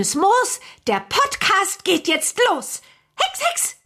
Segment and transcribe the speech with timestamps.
[0.00, 2.80] Grünes Moos, der Podcast geht jetzt los.
[3.16, 3.76] Hex, Hex!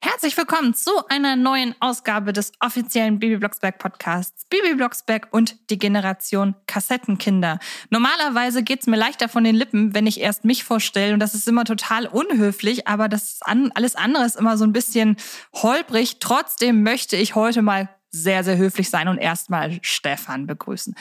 [0.00, 4.46] Herzlich willkommen zu einer neuen Ausgabe des offiziellen Bibi Blocksberg Podcasts.
[4.46, 7.60] Bibi Blocksberg und die Generation Kassettenkinder.
[7.90, 11.46] Normalerweise geht's mir leichter von den Lippen, wenn ich erst mich vorstelle und das ist
[11.46, 15.18] immer total unhöflich, aber das alles andere ist immer so ein bisschen
[15.52, 16.16] holprig.
[16.18, 20.96] Trotzdem möchte ich heute mal sehr, sehr höflich sein und erstmal Stefan begrüßen.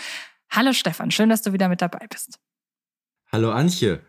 [0.54, 2.38] Hallo Stefan, schön, dass du wieder mit dabei bist.
[3.32, 4.02] Hallo Antje,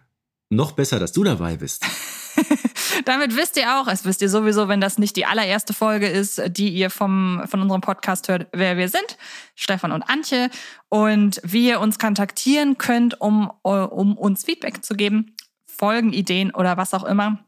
[0.51, 1.87] noch besser, dass du dabei bist.
[3.05, 6.43] Damit wisst ihr auch, es wisst ihr sowieso, wenn das nicht die allererste Folge ist,
[6.49, 9.17] die ihr vom, von unserem Podcast hört, wer wir sind.
[9.55, 10.51] Stefan und Antje.
[10.89, 16.93] Und wie ihr uns kontaktieren könnt, um, um uns Feedback zu geben, Folgenideen oder was
[16.93, 17.39] auch immer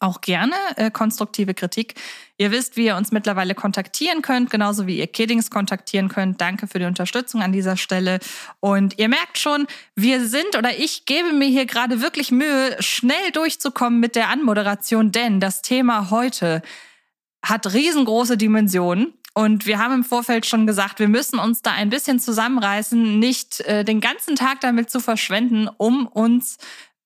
[0.00, 1.94] auch gerne äh, konstruktive Kritik.
[2.36, 6.40] Ihr wisst, wie ihr uns mittlerweile kontaktieren könnt, genauso wie ihr Kiddings kontaktieren könnt.
[6.40, 8.20] Danke für die Unterstützung an dieser Stelle.
[8.60, 13.32] Und ihr merkt schon, wir sind oder ich gebe mir hier gerade wirklich Mühe, schnell
[13.32, 16.62] durchzukommen mit der Anmoderation, denn das Thema heute
[17.42, 19.14] hat riesengroße Dimensionen.
[19.34, 23.60] Und wir haben im Vorfeld schon gesagt, wir müssen uns da ein bisschen zusammenreißen, nicht
[23.60, 26.58] äh, den ganzen Tag damit zu verschwenden, um uns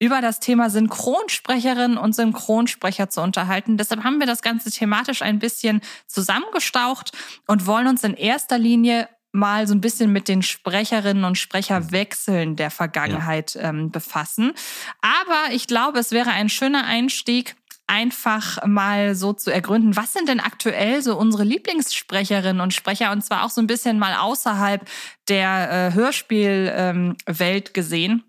[0.02, 3.76] über das Thema Synchronsprecherinnen und Synchronsprecher zu unterhalten.
[3.76, 7.12] Deshalb haben wir das Ganze thematisch ein bisschen zusammengestaucht
[7.46, 12.56] und wollen uns in erster Linie mal so ein bisschen mit den Sprecherinnen und Sprecherwechseln
[12.56, 13.68] der Vergangenheit ja.
[13.68, 14.54] ähm, befassen.
[15.02, 17.54] Aber ich glaube, es wäre ein schöner Einstieg,
[17.86, 23.24] einfach mal so zu ergründen, was sind denn aktuell so unsere Lieblingssprecherinnen und Sprecher und
[23.24, 24.84] zwar auch so ein bisschen mal außerhalb
[25.28, 28.24] der äh, Hörspielwelt ähm, gesehen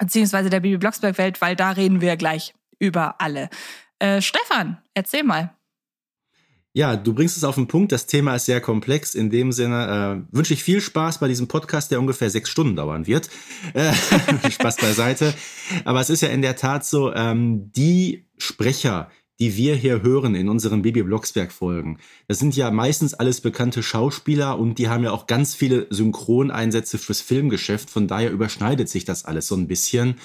[0.00, 3.48] beziehungsweise der Bibi Blocksberg-Welt, weil da reden wir gleich über alle.
[3.98, 5.54] Äh, Stefan, erzähl mal.
[6.72, 7.90] Ja, du bringst es auf den Punkt.
[7.90, 9.16] Das Thema ist sehr komplex.
[9.16, 12.76] In dem Sinne äh, wünsche ich viel Spaß bei diesem Podcast, der ungefähr sechs Stunden
[12.76, 13.28] dauern wird.
[13.74, 13.92] Äh,
[14.50, 15.34] Spaß beiseite.
[15.84, 20.34] Aber es ist ja in der Tat so, ähm, die Sprecher, die wir hier hören
[20.34, 21.98] in unseren Bibi Blocksberg Folgen.
[22.28, 26.98] Das sind ja meistens alles bekannte Schauspieler und die haben ja auch ganz viele Synchroneinsätze
[26.98, 27.88] fürs Filmgeschäft.
[27.88, 30.16] Von daher überschneidet sich das alles so ein bisschen.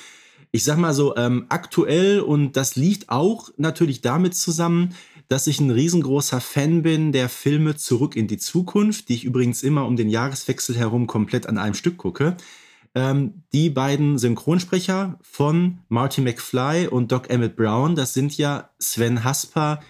[0.52, 4.94] Ich sag mal so, ähm, aktuell und das liegt auch natürlich damit zusammen,
[5.30, 9.64] dass ich ein riesengroßer Fan bin der Filme Zurück in die Zukunft, die ich übrigens
[9.64, 12.36] immer um den Jahreswechsel herum komplett an einem Stück gucke
[12.96, 19.24] ähm, die beiden Synchronsprecher von Marty McFly und Doc Emmett Brown, das sind ja Sven
[19.24, 19.82] Hasper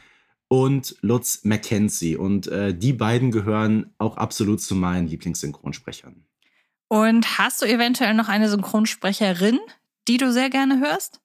[0.48, 2.18] und Lutz McKenzie.
[2.18, 6.26] Und äh, die beiden gehören auch absolut zu meinen Lieblingssynchronsprechern.
[6.88, 9.60] Und hast du eventuell noch eine Synchronsprecherin,
[10.08, 11.20] die du sehr gerne hörst?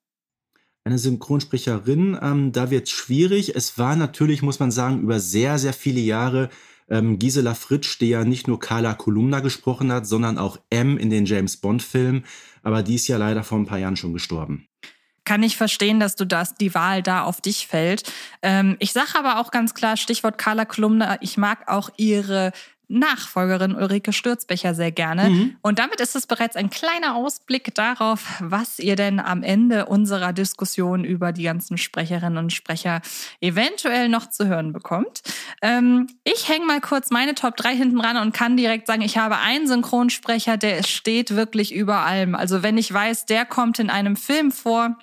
[0.83, 3.55] Eine Synchronsprecherin, ähm, da wird es schwierig.
[3.55, 6.49] Es war natürlich, muss man sagen, über sehr, sehr viele Jahre
[6.89, 11.09] ähm, Gisela Fritsch, die ja nicht nur Carla Kolumna gesprochen hat, sondern auch M in
[11.09, 12.25] den James Bond-Filmen.
[12.63, 14.67] Aber die ist ja leider vor ein paar Jahren schon gestorben
[15.23, 18.03] kann ich verstehen, dass du das, die Wahl da auf dich fällt.
[18.41, 22.51] Ähm, ich sage aber auch ganz klar, Stichwort Carla Kolumna, ich mag auch ihre
[22.91, 25.29] Nachfolgerin Ulrike Stürzbecher sehr gerne.
[25.29, 25.55] Mhm.
[25.61, 30.33] Und damit ist es bereits ein kleiner Ausblick darauf, was ihr denn am Ende unserer
[30.33, 33.01] Diskussion über die ganzen Sprecherinnen und Sprecher
[33.39, 35.21] eventuell noch zu hören bekommt.
[35.61, 39.17] Ähm, ich hänge mal kurz meine Top 3 hinten ran und kann direkt sagen, ich
[39.17, 42.35] habe einen Synchronsprecher, der steht wirklich über allem.
[42.35, 44.97] Also wenn ich weiß, der kommt in einem Film vor,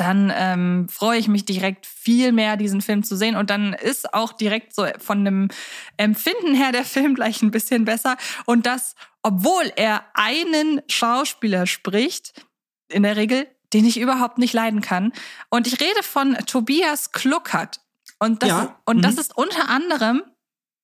[0.00, 3.36] dann ähm, freue ich mich direkt viel mehr, diesen Film zu sehen.
[3.36, 5.48] Und dann ist auch direkt so von dem
[5.96, 8.16] Empfinden her der Film gleich ein bisschen besser.
[8.46, 12.44] Und das, obwohl er einen Schauspieler spricht,
[12.88, 15.12] in der Regel, den ich überhaupt nicht leiden kann.
[15.48, 17.80] Und ich rede von Tobias Kluckert.
[18.18, 18.80] Und das, ja.
[18.84, 19.02] und mhm.
[19.02, 20.22] das ist unter anderem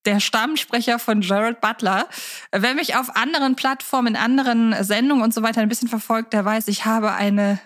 [0.05, 2.09] der Stammsprecher von Jared Butler.
[2.53, 6.45] Wer mich auf anderen Plattformen, in anderen Sendungen und so weiter ein bisschen verfolgt, der
[6.45, 7.59] weiß, ich habe eine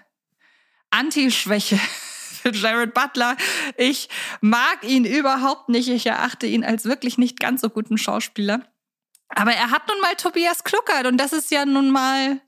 [0.91, 1.77] Anti-Schwäche
[2.43, 3.37] für Jared Butler.
[3.77, 4.09] Ich
[4.41, 5.89] mag ihn überhaupt nicht.
[5.89, 8.61] Ich erachte ihn als wirklich nicht ganz so guten Schauspieler.
[9.29, 12.41] Aber er hat nun mal Tobias Kluckert und das ist ja nun mal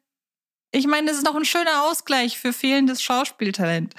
[0.75, 3.95] ich meine, das ist noch ein schöner Ausgleich für fehlendes Schauspieltalent.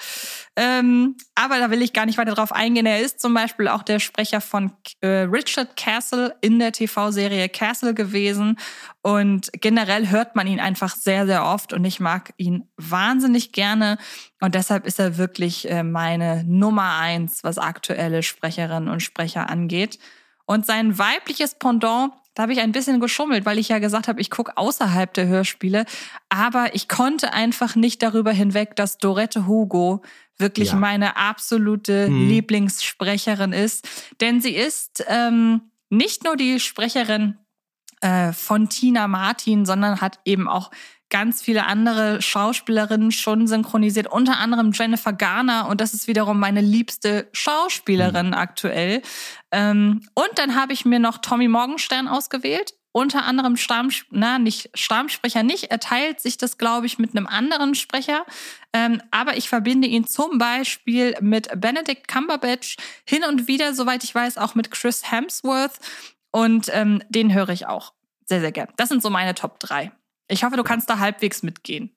[0.56, 2.84] Ähm, aber da will ich gar nicht weiter drauf eingehen.
[2.84, 7.94] Er ist zum Beispiel auch der Sprecher von äh, Richard Castle in der TV-Serie Castle
[7.94, 8.58] gewesen.
[9.02, 13.96] Und generell hört man ihn einfach sehr, sehr oft und ich mag ihn wahnsinnig gerne.
[14.40, 20.00] Und deshalb ist er wirklich äh, meine Nummer eins, was aktuelle Sprecherinnen und Sprecher angeht.
[20.44, 24.20] Und sein weibliches Pendant da habe ich ein bisschen geschummelt, weil ich ja gesagt habe,
[24.20, 25.84] ich gucke außerhalb der Hörspiele.
[26.28, 30.02] Aber ich konnte einfach nicht darüber hinweg, dass Dorette Hugo
[30.36, 30.76] wirklich ja.
[30.76, 32.28] meine absolute hm.
[32.28, 33.88] Lieblingssprecherin ist.
[34.20, 37.38] Denn sie ist ähm, nicht nur die Sprecherin
[38.00, 40.70] äh, von Tina Martin, sondern hat eben auch
[41.10, 46.60] ganz viele andere Schauspielerinnen schon synchronisiert, unter anderem Jennifer Garner und das ist wiederum meine
[46.60, 48.34] liebste Schauspielerin mhm.
[48.34, 49.02] aktuell.
[49.50, 54.70] Ähm, und dann habe ich mir noch Tommy Morgenstern ausgewählt unter anderem Stamm, na, nicht
[54.72, 55.64] Stammsprecher nicht.
[55.64, 58.24] Er teilt sich das, glaube ich, mit einem anderen Sprecher.
[58.72, 64.14] Ähm, aber ich verbinde ihn zum Beispiel mit Benedict Cumberbatch hin und wieder, soweit ich
[64.14, 65.80] weiß, auch mit Chris Hemsworth.
[66.30, 67.94] Und ähm, den höre ich auch
[68.26, 68.68] sehr, sehr gern.
[68.76, 69.90] Das sind so meine Top 3.
[70.28, 71.90] Ich hoffe, du kannst da halbwegs mitgehen.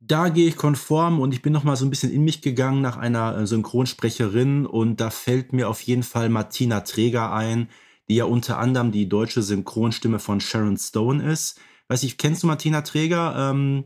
[0.00, 2.82] Da gehe ich konform und ich bin noch mal so ein bisschen in mich gegangen
[2.82, 7.68] nach einer äh, Synchronsprecherin und da fällt mir auf jeden Fall Martina Träger ein,
[8.08, 11.60] die ja unter anderem die deutsche Synchronstimme von Sharon Stone ist.
[11.86, 13.50] Weiß ich, kennst du Martina Träger?
[13.50, 13.84] Ähm,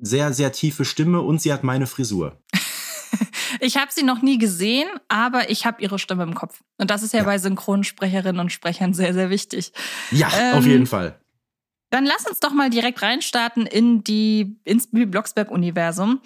[0.00, 2.40] sehr, sehr tiefe Stimme und sie hat meine Frisur.
[3.60, 6.62] ich habe sie noch nie gesehen, aber ich habe ihre Stimme im Kopf.
[6.78, 9.72] Und das ist ja, ja, bei Synchronsprecherinnen und Sprechern sehr, sehr wichtig.
[10.10, 11.20] Ja, ähm, auf jeden Fall.
[11.90, 16.20] Dann lass uns doch mal direkt reinstarten in die ins Blocksberg-Universum.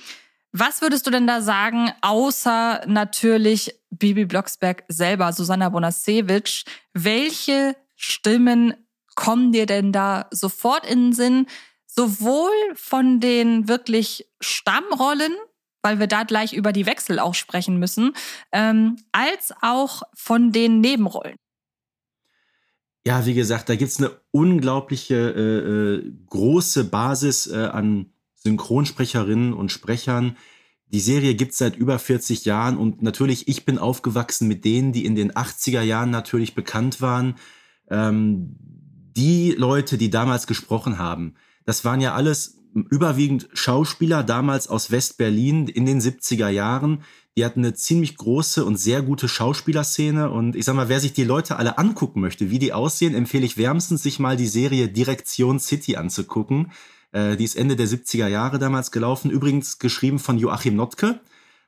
[0.53, 6.65] Was würdest du denn da sagen, außer natürlich Bibi Blocksberg selber, Susanna Bonasewicz?
[6.93, 8.75] Welche Stimmen
[9.15, 11.47] kommen dir denn da sofort in den Sinn?
[11.87, 15.33] Sowohl von den wirklich Stammrollen,
[15.83, 18.13] weil wir da gleich über die Wechsel auch sprechen müssen,
[18.53, 21.37] ähm, als auch von den Nebenrollen.
[23.05, 29.73] Ja, wie gesagt, da gibt's eine unglaubliche äh, äh, große Basis äh, an Synchronsprecherinnen und
[29.73, 30.37] Sprechern.
[30.87, 35.05] Die Serie gibt's seit über 40 Jahren und natürlich, ich bin aufgewachsen mit denen, die
[35.05, 37.37] in den 80er Jahren natürlich bekannt waren.
[37.91, 38.57] Ähm,
[39.17, 41.35] die Leute, die damals gesprochen haben,
[41.65, 47.03] das waren ja alles überwiegend Schauspieler damals aus West-Berlin in den 70er Jahren.
[47.37, 50.31] Die hatten eine ziemlich große und sehr gute Schauspielerszene.
[50.31, 53.47] Und ich sag mal, wer sich die Leute alle angucken möchte, wie die aussehen, empfehle
[53.47, 56.73] ich wärmstens, sich mal die Serie Direktion City anzugucken.
[57.13, 59.31] Äh, die ist Ende der 70er Jahre damals gelaufen.
[59.31, 61.21] Übrigens geschrieben von Joachim Notke.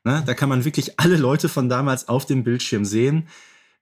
[0.03, 0.23] Ne?
[0.25, 3.27] Da kann man wirklich alle Leute von damals auf dem Bildschirm sehen.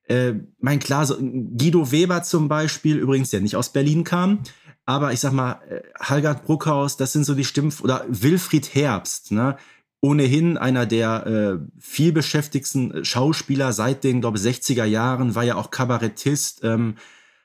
[0.07, 4.39] Äh, mein klar, so Guido Weber zum Beispiel, übrigens, der nicht aus Berlin kam,
[4.85, 9.31] aber ich sag mal, äh, Halgard Bruckhaus, das sind so die Stimmen, oder Wilfried Herbst,
[9.31, 9.57] ne?
[10.01, 15.71] ohnehin einer der äh, vielbeschäftigsten Schauspieler seit den, glaube ich, 60er Jahren, war ja auch
[15.71, 16.95] Kabarettist, ähm,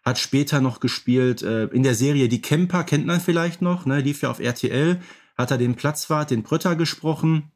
[0.05, 4.01] hat später noch gespielt äh, in der Serie Die Camper, kennt man vielleicht noch, ne?
[4.01, 5.01] lief ja auf RTL,
[5.37, 7.53] hat er den Platzwart, den Brötter gesprochen.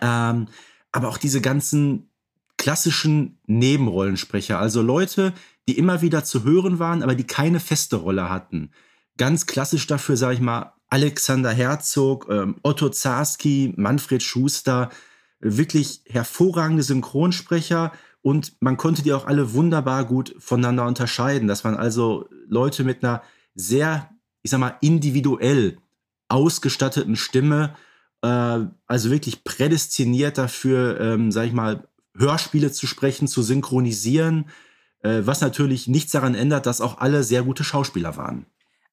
[0.00, 0.48] Ähm,
[0.92, 2.10] aber auch diese ganzen
[2.56, 5.32] klassischen Nebenrollensprecher, also Leute,
[5.68, 8.70] die immer wieder zu hören waren, aber die keine feste Rolle hatten.
[9.20, 14.88] Ganz klassisch dafür, sage ich mal, Alexander Herzog, ähm, Otto Zarski, Manfred Schuster,
[15.40, 21.48] wirklich hervorragende Synchronsprecher, und man konnte die auch alle wunderbar gut voneinander unterscheiden.
[21.48, 23.22] Das waren also Leute mit einer
[23.54, 24.08] sehr,
[24.40, 25.76] ich sag mal, individuell
[26.28, 27.74] ausgestatteten Stimme,
[28.22, 31.86] äh, also wirklich prädestiniert dafür, ähm, sag ich mal,
[32.16, 34.46] Hörspiele zu sprechen, zu synchronisieren,
[35.02, 38.46] äh, was natürlich nichts daran ändert, dass auch alle sehr gute Schauspieler waren.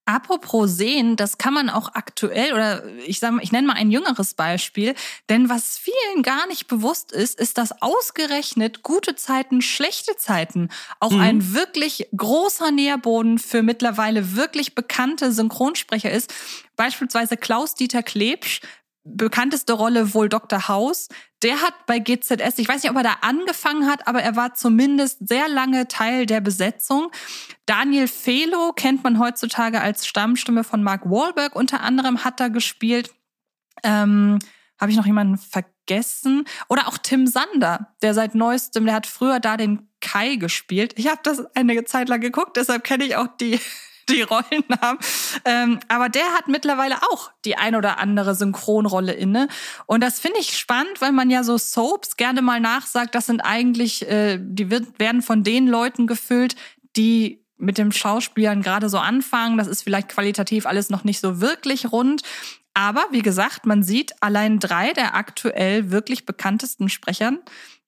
[0.08, 4.32] Apropos sehen, das kann man auch aktuell oder ich sage, ich nenne mal ein jüngeres
[4.32, 4.94] Beispiel,
[5.28, 11.10] denn was vielen gar nicht bewusst ist, ist, dass ausgerechnet gute Zeiten, schlechte Zeiten auch
[11.10, 11.20] mhm.
[11.20, 16.32] ein wirklich großer Nährboden für mittlerweile wirklich bekannte Synchronsprecher ist.
[16.76, 18.62] Beispielsweise Klaus-Dieter Klebsch
[19.04, 20.68] bekannteste Rolle wohl Dr.
[20.68, 21.08] House.
[21.42, 24.54] Der hat bei GZS, ich weiß nicht, ob er da angefangen hat, aber er war
[24.54, 27.12] zumindest sehr lange Teil der Besetzung.
[27.66, 33.14] Daniel Felo kennt man heutzutage als Stammstimme von Mark Wahlberg unter anderem, hat da gespielt.
[33.84, 34.40] Ähm,
[34.80, 36.44] Habe ich noch jemanden vergessen?
[36.68, 40.94] Oder auch Tim Sander, der seit neuestem, der hat früher da den Kai gespielt.
[40.96, 43.60] Ich habe das eine Zeit lang geguckt, deshalb kenne ich auch die
[44.08, 44.98] die Rollennamen.
[45.44, 49.48] Ähm, aber der hat mittlerweile auch die ein oder andere Synchronrolle inne.
[49.86, 53.40] Und das finde ich spannend, weil man ja so Soaps gerne mal nachsagt, das sind
[53.40, 56.56] eigentlich, äh, die wird, werden von den Leuten gefüllt,
[56.96, 59.58] die mit dem Schauspielern gerade so anfangen.
[59.58, 62.22] Das ist vielleicht qualitativ alles noch nicht so wirklich rund.
[62.74, 67.40] Aber wie gesagt, man sieht, allein drei der aktuell wirklich bekanntesten Sprechern,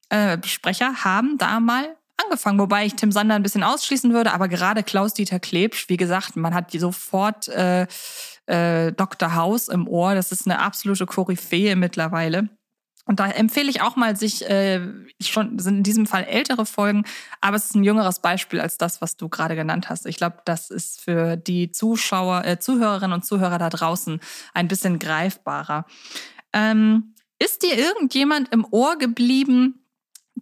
[0.08, 4.48] äh, Sprecher haben da mal angefangen, wobei ich Tim Sander ein bisschen ausschließen würde, aber
[4.48, 7.86] gerade Klaus-Dieter Klebsch, wie gesagt, man hat sofort äh,
[8.46, 9.34] äh, Dr.
[9.34, 10.14] House im Ohr.
[10.14, 12.48] Das ist eine absolute Koryphäe mittlerweile.
[13.06, 14.80] Und da empfehle ich auch mal, sich äh,
[15.20, 17.04] schon sind in diesem Fall ältere Folgen,
[17.40, 20.06] aber es ist ein jüngeres Beispiel als das, was du gerade genannt hast.
[20.06, 24.20] Ich glaube, das ist für die Zuschauer, äh, Zuhörerinnen und Zuhörer da draußen
[24.54, 25.86] ein bisschen greifbarer.
[26.52, 29.80] Ähm, ist dir irgendjemand im Ohr geblieben,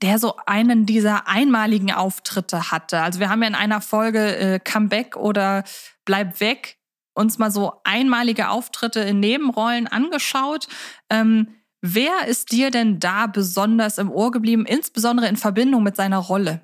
[0.03, 3.01] der so einen dieser einmaligen Auftritte hatte.
[3.01, 5.65] Also wir haben ja in einer Folge äh, Comeback oder
[6.05, 6.79] Bleib weg
[7.13, 10.69] uns mal so einmalige Auftritte in Nebenrollen angeschaut.
[11.11, 11.49] Ähm,
[11.83, 16.63] wer ist dir denn da besonders im Ohr geblieben, insbesondere in Verbindung mit seiner Rolle?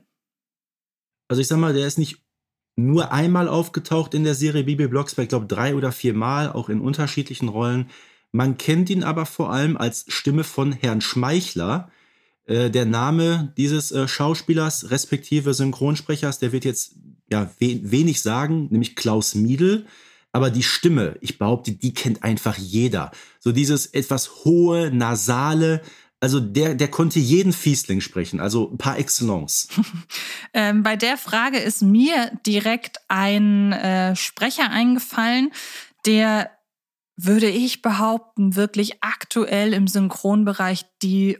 [1.29, 2.23] Also ich sag mal, der ist nicht
[2.76, 6.69] nur einmal aufgetaucht in der Serie Bibi Blocksberg, ich glaube drei oder vier Mal, auch
[6.69, 7.91] in unterschiedlichen Rollen.
[8.33, 11.91] Man kennt ihn aber vor allem als Stimme von Herrn Schmeichler.
[12.47, 16.97] Äh, der Name dieses äh, Schauspielers respektive Synchronsprechers, der wird jetzt
[17.31, 19.87] ja we wenig sagen, nämlich Klaus Miedl.
[20.33, 23.13] Aber die Stimme, ich behaupte, die kennt einfach jeder.
[23.39, 25.81] So dieses etwas hohe, nasale,
[26.21, 29.69] also der, der konnte jeden Fiesling sprechen, also par excellence.
[30.55, 35.53] ähm, bei der Frage ist mir direkt ein äh, Sprecher eingefallen,
[36.05, 36.51] der,
[37.17, 41.39] würde ich behaupten, wirklich aktuell im Synchronbereich die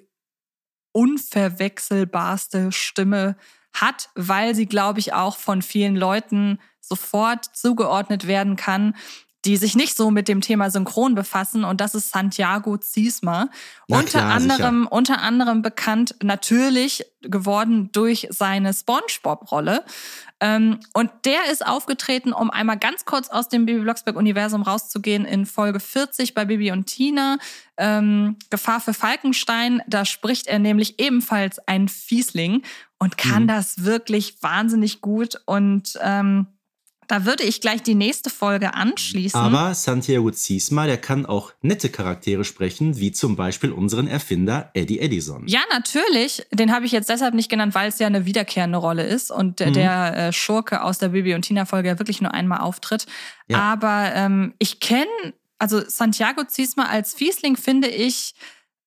[0.95, 3.37] unverwechselbarste Stimme
[3.73, 8.95] hat, weil sie, glaube ich, auch von vielen Leuten sofort zugeordnet werden kann,
[9.45, 13.49] die sich nicht so mit dem Thema Synchron befassen und das ist Santiago Ziesma.
[13.89, 14.93] Na unter klar, anderem, sicher.
[14.93, 19.85] unter anderem bekannt natürlich geworden durch seine SpongeBob-Rolle.
[20.41, 25.47] Ähm, und der ist aufgetreten, um einmal ganz kurz aus dem Bibi Blocksberg-Universum rauszugehen, in
[25.47, 27.39] Folge 40 bei Bibi und Tina.
[27.77, 29.83] Ähm, Gefahr für Falkenstein.
[29.87, 32.63] Da spricht er nämlich ebenfalls ein Fiesling
[32.99, 33.49] und kann mhm.
[33.49, 36.47] das wirklich wahnsinnig gut und ähm,
[37.09, 39.39] da würde ich gleich die nächste Folge anschließen.
[39.39, 45.01] Aber Santiago Ziesma, der kann auch nette Charaktere sprechen, wie zum Beispiel unseren Erfinder Eddie
[45.01, 45.45] Edison.
[45.47, 46.47] Ja, natürlich.
[46.53, 49.61] Den habe ich jetzt deshalb nicht genannt, weil es ja eine wiederkehrende Rolle ist und
[49.61, 49.73] mhm.
[49.73, 53.07] der äh, Schurke aus der Bibi und Tina Folge ja wirklich nur einmal auftritt.
[53.49, 53.59] Ja.
[53.59, 55.07] Aber ähm, ich kenne,
[55.59, 58.35] also Santiago Ziesma als Fiesling finde ich,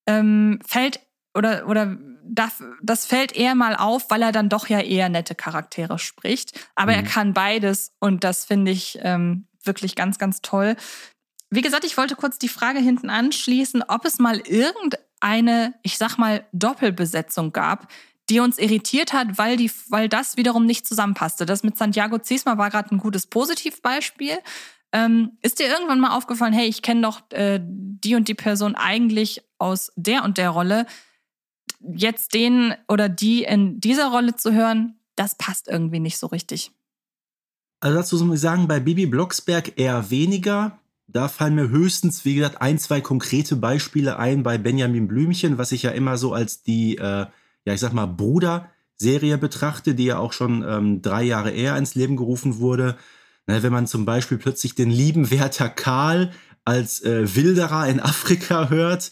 [0.06, 1.00] ähm, fällt
[1.34, 1.98] oder, oder
[2.30, 6.60] das, das fällt eher mal auf, weil er dann doch ja eher nette Charaktere spricht.
[6.76, 6.98] Aber mhm.
[6.98, 10.76] er kann beides und das finde ich ähm, wirklich ganz, ganz toll.
[11.50, 16.18] Wie gesagt, ich wollte kurz die Frage hinten anschließen, ob es mal irgendeine, ich sag
[16.18, 17.88] mal, Doppelbesetzung gab,
[18.30, 21.46] die uns irritiert hat, weil, die, weil das wiederum nicht zusammenpasste.
[21.46, 24.38] Das mit Santiago Ziesma war gerade ein gutes Positivbeispiel.
[24.92, 28.76] Ähm, ist dir irgendwann mal aufgefallen, hey, ich kenne doch äh, die und die Person
[28.76, 30.86] eigentlich aus der und der Rolle
[31.80, 36.72] jetzt den oder die in dieser Rolle zu hören, das passt irgendwie nicht so richtig.
[37.80, 40.80] Also dazu muss ich sagen, bei Bibi Blocksberg eher weniger.
[41.08, 45.72] Da fallen mir höchstens, wie gesagt, ein, zwei konkrete Beispiele ein bei Benjamin Blümchen, was
[45.72, 47.02] ich ja immer so als die, äh,
[47.66, 51.96] ja, ich sag mal, Bruder-Serie betrachte, die ja auch schon ähm, drei Jahre eher ins
[51.96, 52.98] Leben gerufen wurde.
[53.46, 56.32] Na, wenn man zum Beispiel plötzlich den lieben Werther Karl
[56.66, 59.12] als äh, Wilderer in Afrika hört,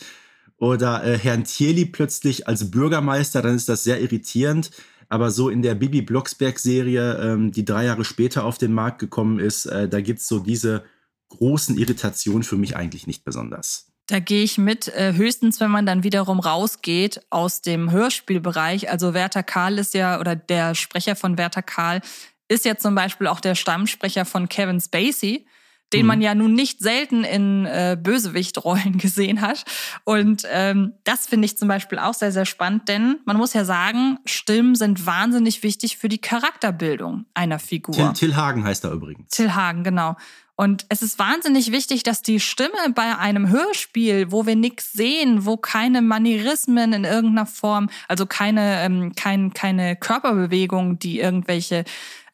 [0.58, 4.72] oder äh, Herrn Thierli plötzlich als Bürgermeister, dann ist das sehr irritierend.
[5.10, 9.40] Aber so in der Bibi Blocksberg-Serie, ähm, die drei Jahre später auf den Markt gekommen
[9.40, 10.84] ist, äh, da gibt's so diese
[11.30, 13.92] großen Irritationen für mich eigentlich nicht besonders.
[14.08, 18.90] Da gehe ich mit, äh, höchstens wenn man dann wiederum rausgeht aus dem Hörspielbereich.
[18.90, 22.02] Also Werther Karl ist ja, oder der Sprecher von Werther Karl
[22.48, 25.48] ist ja zum Beispiel auch der Stammsprecher von Kevin Spacey
[25.96, 26.08] den mhm.
[26.08, 29.64] man ja nun nicht selten in äh, Bösewichtrollen gesehen hat.
[30.04, 33.66] Und ähm, das finde ich zum Beispiel auch sehr, sehr spannend, denn man muss ja
[33.66, 37.96] sagen, Stimmen sind wahnsinnig wichtig für die Charakterbildung einer Figur.
[37.96, 39.30] Till, Till Hagen heißt er übrigens.
[39.30, 40.16] Till Hagen, genau.
[40.58, 45.46] Und es ist wahnsinnig wichtig, dass die Stimme bei einem Hörspiel, wo wir nichts sehen,
[45.46, 51.84] wo keine Manierismen in irgendeiner Form, also keine, ähm, kein, keine Körperbewegung, die irgendwelche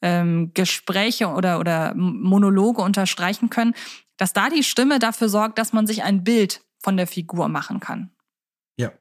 [0.01, 3.73] ähm, Gespräche oder, oder Monologe unterstreichen können,
[4.17, 7.79] dass da die Stimme dafür sorgt, dass man sich ein Bild von der Figur machen
[7.79, 8.11] kann.
[8.77, 8.91] Ja,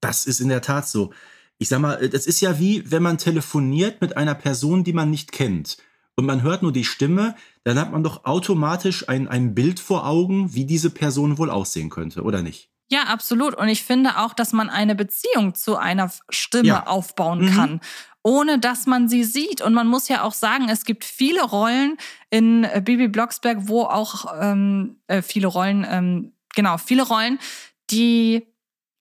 [0.00, 1.12] das ist in der Tat so.
[1.58, 5.10] Ich sag mal, das ist ja wie, wenn man telefoniert mit einer Person, die man
[5.10, 5.76] nicht kennt.
[6.16, 10.06] Und man hört nur die Stimme, dann hat man doch automatisch ein, ein Bild vor
[10.06, 12.71] Augen, wie diese Person wohl aussehen könnte, oder nicht?
[12.92, 13.54] Ja, absolut.
[13.54, 16.86] Und ich finde auch, dass man eine Beziehung zu einer Stimme ja.
[16.86, 17.54] aufbauen mhm.
[17.54, 17.80] kann
[18.24, 19.60] ohne dass man sie sieht.
[19.60, 21.96] Und man muss ja auch sagen, es gibt viele Rollen
[22.30, 27.38] in äh, Bibi Blocksberg, wo auch ähm, äh, viele Rollen, ähm, genau, viele Rollen,
[27.90, 28.46] die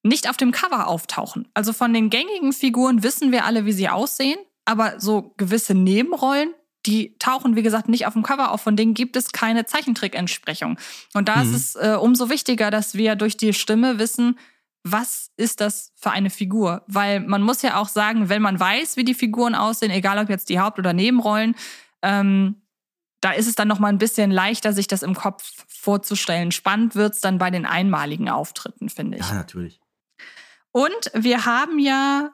[0.03, 1.47] nicht auf dem Cover auftauchen.
[1.53, 6.53] Also von den gängigen Figuren wissen wir alle, wie sie aussehen, aber so gewisse Nebenrollen,
[6.85, 10.77] die tauchen, wie gesagt, nicht auf dem Cover auf, von denen gibt es keine Zeichentrick-Entsprechung.
[11.13, 11.41] Und da mhm.
[11.41, 14.37] ist es äh, umso wichtiger, dass wir durch die Stimme wissen,
[14.83, 16.83] was ist das für eine Figur?
[16.87, 20.29] Weil man muss ja auch sagen, wenn man weiß, wie die Figuren aussehen, egal ob
[20.29, 21.55] jetzt die Haupt- oder Nebenrollen,
[22.01, 22.61] ähm,
[23.21, 26.51] da ist es dann noch mal ein bisschen leichter, sich das im Kopf vorzustellen.
[26.51, 29.29] Spannend wird's dann bei den einmaligen Auftritten, finde ich.
[29.29, 29.79] Ja, natürlich.
[30.71, 32.33] Und wir haben ja,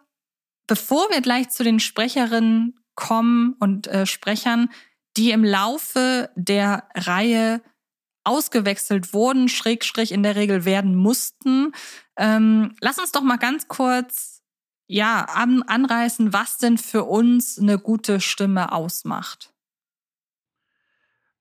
[0.65, 4.69] bevor wir gleich zu den Sprecherinnen kommen und äh, Sprechern,
[5.15, 7.61] die im Laufe der Reihe
[8.25, 11.71] ausgewechselt wurden, Schrägstrich in der Regel werden mussten.
[12.17, 14.41] Ähm, lass uns doch mal ganz kurz
[14.87, 19.53] ja, an, anreißen, was denn für uns eine gute Stimme ausmacht.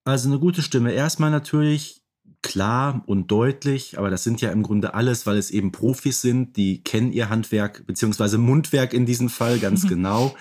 [0.05, 0.93] Also eine gute Stimme.
[0.93, 2.03] Erstmal natürlich
[2.43, 6.57] klar und deutlich, aber das sind ja im Grunde alles, weil es eben Profis sind,
[6.57, 10.37] die kennen ihr Handwerk beziehungsweise Mundwerk in diesem Fall ganz genau.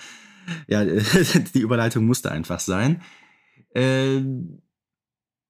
[0.68, 0.84] Ja,
[1.54, 3.02] die Überleitung musste einfach sein.
[3.74, 4.18] Äh,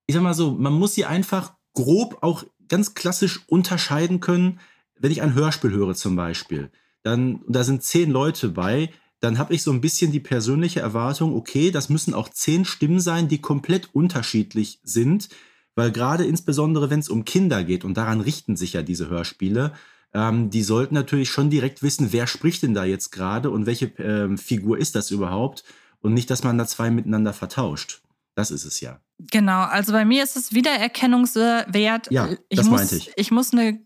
[0.07, 4.61] ich sag mal so, man muss sie einfach grob auch ganz klassisch unterscheiden können.
[4.99, 6.71] Wenn ich ein Hörspiel höre zum Beispiel,
[7.03, 11.35] dann, da sind zehn Leute bei, dann habe ich so ein bisschen die persönliche Erwartung,
[11.35, 15.29] okay, das müssen auch zehn Stimmen sein, die komplett unterschiedlich sind,
[15.75, 19.73] weil gerade insbesondere, wenn es um Kinder geht, und daran richten sich ja diese Hörspiele,
[20.15, 23.87] ähm, die sollten natürlich schon direkt wissen, wer spricht denn da jetzt gerade und welche
[23.99, 25.65] ähm, Figur ist das überhaupt
[26.01, 28.03] und nicht, dass man da zwei miteinander vertauscht.
[28.35, 29.01] Das ist es ja.
[29.19, 32.11] Genau, also bei mir ist es Wiedererkennungswert.
[32.11, 33.13] Ja, ich das muss, meinte ich.
[33.17, 33.81] Ich muss eine,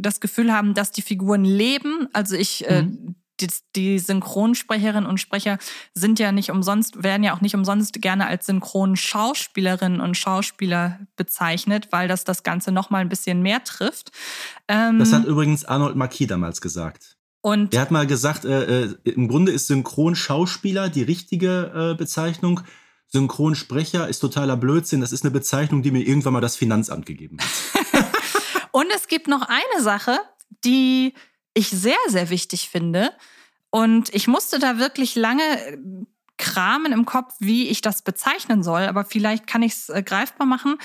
[0.00, 2.08] das Gefühl haben, dass die Figuren leben.
[2.12, 3.14] Also ich, äh, Mhm.
[3.40, 5.58] Die, die Synchronsprecherinnen und Sprecher
[5.94, 11.88] sind ja nicht umsonst, werden ja auch nicht umsonst gerne als Synchronschauspielerinnen und Schauspieler bezeichnet,
[11.90, 14.12] weil das das Ganze nochmal ein bisschen mehr trifft.
[14.68, 17.16] Ähm, Das hat übrigens Arnold Marquis damals gesagt.
[17.42, 22.60] und Der hat mal gesagt, äh, äh, im Grunde ist Synchronschauspieler die richtige äh, Bezeichnung.
[23.08, 25.00] Synchronsprecher ist totaler Blödsinn.
[25.00, 28.06] Das ist eine Bezeichnung, die mir irgendwann mal das Finanzamt gegeben hat.
[28.72, 30.18] Und es gibt noch eine Sache,
[30.64, 31.14] die
[31.56, 33.12] ich sehr, sehr wichtig finde.
[33.70, 35.78] Und ich musste da wirklich lange äh,
[36.38, 38.82] kramen im Kopf, wie ich das bezeichnen soll.
[38.82, 40.78] Aber vielleicht kann ich es äh, greifbar machen.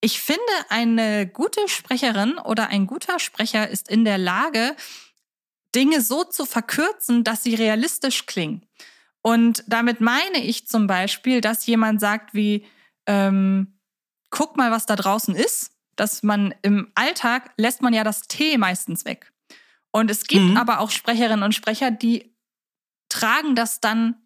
[0.00, 4.76] Ich finde, eine gute Sprecherin oder ein guter Sprecher ist in der Lage,
[5.74, 8.66] Dinge so zu verkürzen, dass sie realistisch klingen.
[9.22, 12.66] Und damit meine ich zum Beispiel, dass jemand sagt wie,
[13.06, 13.78] ähm,
[14.30, 15.70] guck mal, was da draußen ist.
[15.96, 19.32] Dass man im Alltag lässt man ja das T meistens weg.
[19.94, 20.56] Und es gibt Mhm.
[20.56, 22.34] aber auch Sprecherinnen und Sprecher, die
[23.08, 24.16] tragen das dann,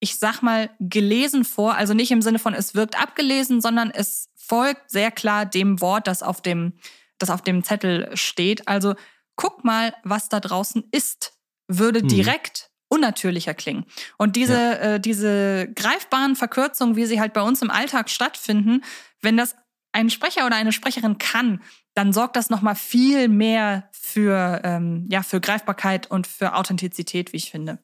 [0.00, 1.74] ich sag mal, gelesen vor.
[1.74, 6.06] Also nicht im Sinne von, es wirkt abgelesen, sondern es folgt sehr klar dem Wort,
[6.06, 6.72] das auf dem,
[7.18, 8.66] das auf dem Zettel steht.
[8.66, 8.94] Also
[9.36, 11.34] guck mal, was da draußen ist,
[11.68, 12.08] würde Mhm.
[12.08, 13.84] direkt unnatürlicher klingen.
[14.16, 18.82] Und diese, äh, diese greifbaren Verkürzungen, wie sie halt bei uns im Alltag stattfinden,
[19.20, 19.54] wenn das
[19.92, 21.60] ein Sprecher oder eine Sprecherin kann,
[22.00, 27.36] dann sorgt das nochmal viel mehr für, ähm, ja, für Greifbarkeit und für Authentizität, wie
[27.36, 27.78] ich finde.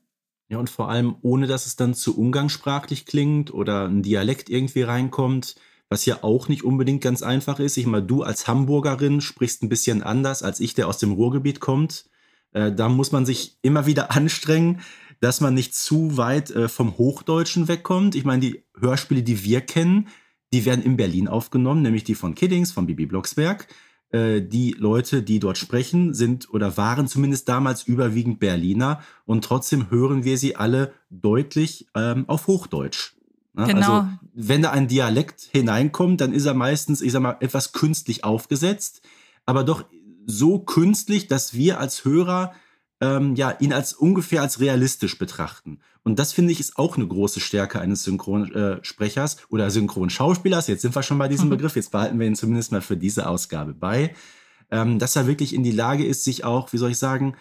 [0.49, 4.81] Ja, und vor allem ohne, dass es dann zu umgangssprachlich klingt oder ein Dialekt irgendwie
[4.81, 5.57] reinkommt,
[5.91, 7.77] was ja auch nicht unbedingt ganz einfach ist.
[7.77, 11.61] Ich meine, du als Hamburgerin sprichst ein bisschen anders als ich, der aus dem Ruhrgebiet
[11.61, 12.09] kommt.
[12.53, 14.81] Äh, da muss man sich immer wieder anstrengen,
[15.21, 18.15] dass man nicht zu weit äh, vom Hochdeutschen wegkommt.
[18.15, 20.09] Ich meine, die Hörspiele, die wir kennen,
[20.55, 23.69] die werden in Berlin aufgenommen, nämlich die von Kiddings, von Bibi Blocksberg.
[24.11, 29.91] Äh, die Leute, die dort sprechen, sind oder waren zumindest damals überwiegend Berliner und trotzdem
[29.91, 33.15] hören wir sie alle deutlich ähm, auf Hochdeutsch.
[33.55, 33.67] Ne?
[33.67, 34.01] Genau.
[34.01, 38.23] Also, wenn da ein Dialekt hineinkommt, dann ist er meistens, ich sag mal, etwas künstlich
[38.23, 39.03] aufgesetzt,
[39.45, 39.85] aber doch
[40.27, 42.53] so künstlich, dass wir als Hörer
[43.01, 45.81] ähm, ja, ihn als ungefähr als realistisch betrachten.
[46.07, 50.69] Und das finde ich ist auch eine große Stärke eines Synchronsprechers oder Synchronschauspielers.
[50.69, 51.51] Jetzt sind wir schon bei diesem Mhm.
[51.51, 51.75] Begriff.
[51.75, 54.15] Jetzt behalten wir ihn zumindest mal für diese Ausgabe bei,
[54.71, 57.35] ähm, dass er wirklich in die Lage ist, sich auch, wie soll ich sagen,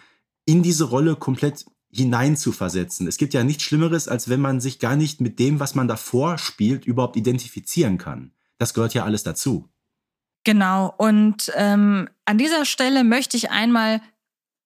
[0.46, 3.06] in diese Rolle komplett hinein zu versetzen.
[3.06, 5.86] Es gibt ja nichts Schlimmeres, als wenn man sich gar nicht mit dem, was man
[5.86, 8.32] davor spielt, überhaupt identifizieren kann.
[8.58, 9.68] Das gehört ja alles dazu.
[10.42, 10.92] Genau.
[10.98, 14.00] Und ähm, an dieser Stelle möchte ich einmal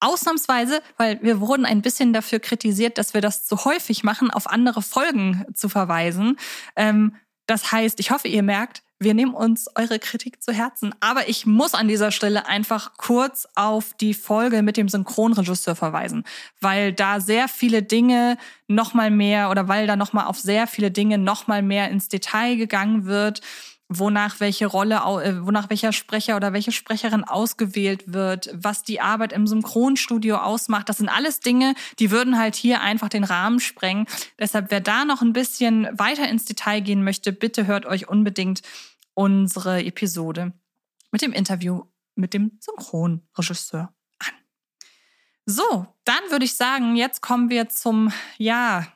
[0.00, 4.48] ausnahmsweise, weil wir wurden ein bisschen dafür kritisiert, dass wir das zu häufig machen, auf
[4.48, 6.38] andere Folgen zu verweisen.
[6.76, 7.14] Ähm,
[7.46, 10.94] das heißt, ich hoffe, ihr merkt, wir nehmen uns eure Kritik zu Herzen.
[11.00, 16.24] Aber ich muss an dieser Stelle einfach kurz auf die Folge mit dem Synchronregisseur verweisen,
[16.60, 18.36] weil da sehr viele Dinge
[18.68, 21.90] noch mal mehr oder weil da noch mal auf sehr viele Dinge noch mal mehr
[21.90, 23.40] ins Detail gegangen wird
[23.90, 29.32] wonach welche Rolle, äh, wonach welcher Sprecher oder welche Sprecherin ausgewählt wird, was die Arbeit
[29.32, 30.88] im Synchronstudio ausmacht.
[30.88, 34.06] Das sind alles Dinge, die würden halt hier einfach den Rahmen sprengen.
[34.38, 38.62] Deshalb, wer da noch ein bisschen weiter ins Detail gehen möchte, bitte hört euch unbedingt
[39.14, 40.52] unsere Episode
[41.10, 41.82] mit dem Interview
[42.14, 44.34] mit dem Synchronregisseur an.
[45.46, 48.86] So, dann würde ich sagen, jetzt kommen wir zum, ja,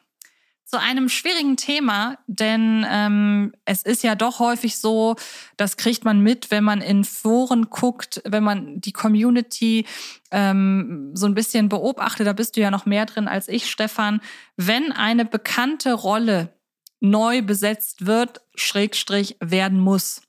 [0.75, 5.15] zu einem schwierigen Thema, denn ähm, es ist ja doch häufig so,
[5.57, 9.87] das kriegt man mit, wenn man in Foren guckt, wenn man die Community
[10.33, 14.21] ähm, so ein bisschen beobachtet, da bist du ja noch mehr drin als ich, Stefan,
[14.57, 16.53] wenn eine bekannte Rolle
[16.99, 20.23] neu besetzt wird, Schrägstrich werden muss,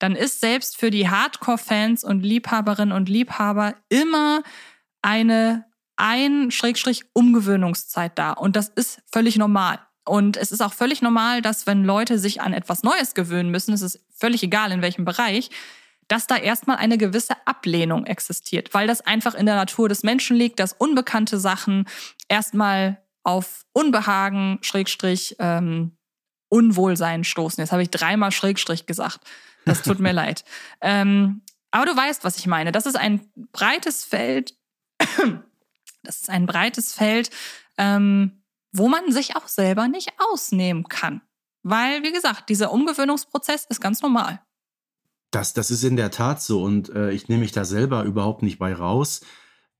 [0.00, 4.42] dann ist selbst für die Hardcore-Fans und Liebhaberinnen und Liebhaber immer
[5.00, 5.64] eine
[5.96, 8.32] ein Schrägstrich Umgewöhnungszeit da.
[8.32, 9.78] Und das ist völlig normal.
[10.04, 13.72] Und es ist auch völlig normal, dass wenn Leute sich an etwas Neues gewöhnen müssen,
[13.72, 15.50] es ist völlig egal in welchem Bereich,
[16.08, 20.36] dass da erstmal eine gewisse Ablehnung existiert, weil das einfach in der Natur des Menschen
[20.36, 21.86] liegt, dass unbekannte Sachen
[22.28, 25.96] erstmal auf Unbehagen, Schrägstrich, ähm,
[26.48, 27.62] Unwohlsein stoßen.
[27.62, 29.20] Jetzt habe ich dreimal Schrägstrich gesagt.
[29.64, 30.44] Das tut mir leid.
[30.80, 32.72] Ähm, aber du weißt, was ich meine.
[32.72, 33.20] Das ist ein
[33.52, 34.54] breites Feld.
[36.04, 37.30] Das ist ein breites Feld,
[37.78, 38.41] ähm,
[38.72, 41.22] wo man sich auch selber nicht ausnehmen kann.
[41.62, 44.40] Weil, wie gesagt, dieser Umgewöhnungsprozess ist ganz normal.
[45.30, 48.42] Das, das ist in der Tat so und äh, ich nehme mich da selber überhaupt
[48.42, 49.20] nicht bei raus.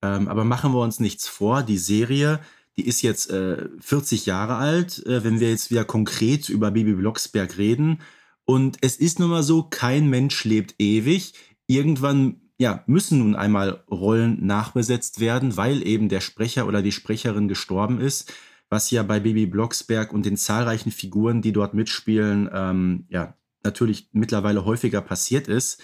[0.00, 2.40] Ähm, aber machen wir uns nichts vor, die Serie
[2.76, 6.94] die ist jetzt äh, 40 Jahre alt, äh, wenn wir jetzt wieder konkret über Baby
[6.94, 8.00] Blocksberg reden.
[8.44, 11.35] Und es ist nun mal so, kein Mensch lebt ewig.
[11.66, 17.48] Irgendwann ja, müssen nun einmal Rollen nachbesetzt werden, weil eben der Sprecher oder die Sprecherin
[17.48, 18.33] gestorben ist,
[18.72, 24.08] was ja bei Baby Blocksberg und den zahlreichen Figuren, die dort mitspielen, ähm, ja, natürlich
[24.12, 25.78] mittlerweile häufiger passiert ist.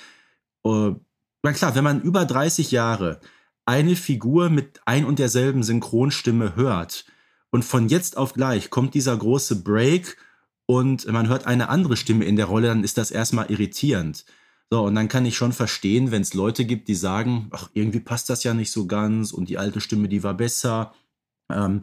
[0.65, 0.93] Äh,
[1.43, 3.21] na klar, wenn man über 30 Jahre
[3.67, 7.05] eine Figur mit ein und derselben Synchronstimme hört
[7.51, 10.17] und von jetzt auf gleich kommt dieser große Break
[10.65, 14.25] und man hört eine andere Stimme in der Rolle, dann ist das erstmal irritierend.
[14.71, 18.01] So, und dann kann ich schon verstehen, wenn es Leute gibt, die sagen, ach, irgendwie
[18.01, 20.95] passt das ja nicht so ganz und die alte Stimme, die war besser.
[21.53, 21.83] Ähm,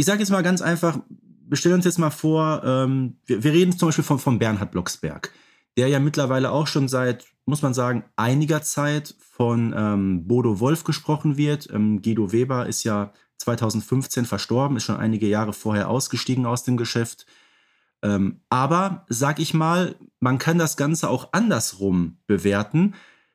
[0.00, 0.98] ich sage jetzt mal ganz einfach,
[1.46, 4.70] wir stellen uns jetzt mal vor, ähm, wir, wir, reden zum Beispiel von, von Bernhard
[4.70, 5.30] Blocksberg,
[5.76, 10.84] der ja mittlerweile auch schon seit muss man sagen, einiger Zeit von ähm, Bodo Wolf
[10.84, 11.68] gesprochen wird.
[11.70, 16.78] Ähm, Guido Weber ist ja 2015 verstorben, ist schon einige Jahre vorher ausgestiegen aus dem
[16.78, 17.26] Geschäft.
[18.02, 22.94] Ähm, aber, sag ich mal, man kann das Ganze auch andersrum bewerten.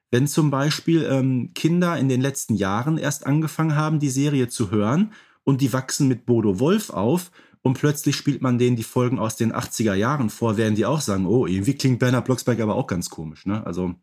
[0.10, 4.72] Wenn zum Beispiel ähm, Kinder in den letzten Jahren erst angefangen haben, die Serie zu
[4.72, 5.12] hören
[5.46, 7.32] und die wachsen mit Bodo Wolf auf
[7.62, 11.02] und plötzlich spielt man denen die Folgen aus den 80er Jahren vor, werden die auch
[11.02, 13.66] sagen, oh, irgendwie klingt Bernhard Blocksberg aber auch ganz komisch, ne?
[13.66, 13.96] Also.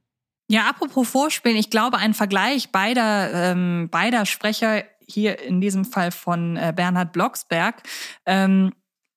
[0.48, 6.11] Ja, apropos Vorspielen, ich glaube, ein Vergleich beider, ähm, beider Sprecher, hier in diesem Fall
[6.11, 7.83] von äh, Bernhard Blocksberg,
[8.26, 8.72] ähm,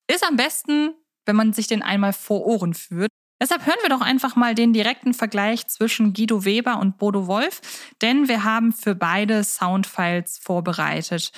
[0.07, 0.93] ist am besten,
[1.25, 3.09] wenn man sich den einmal vor Ohren führt.
[3.41, 7.61] Deshalb hören wir doch einfach mal den direkten Vergleich zwischen Guido Weber und Bodo Wolf,
[8.01, 11.31] denn wir haben für beide Soundfiles vorbereitet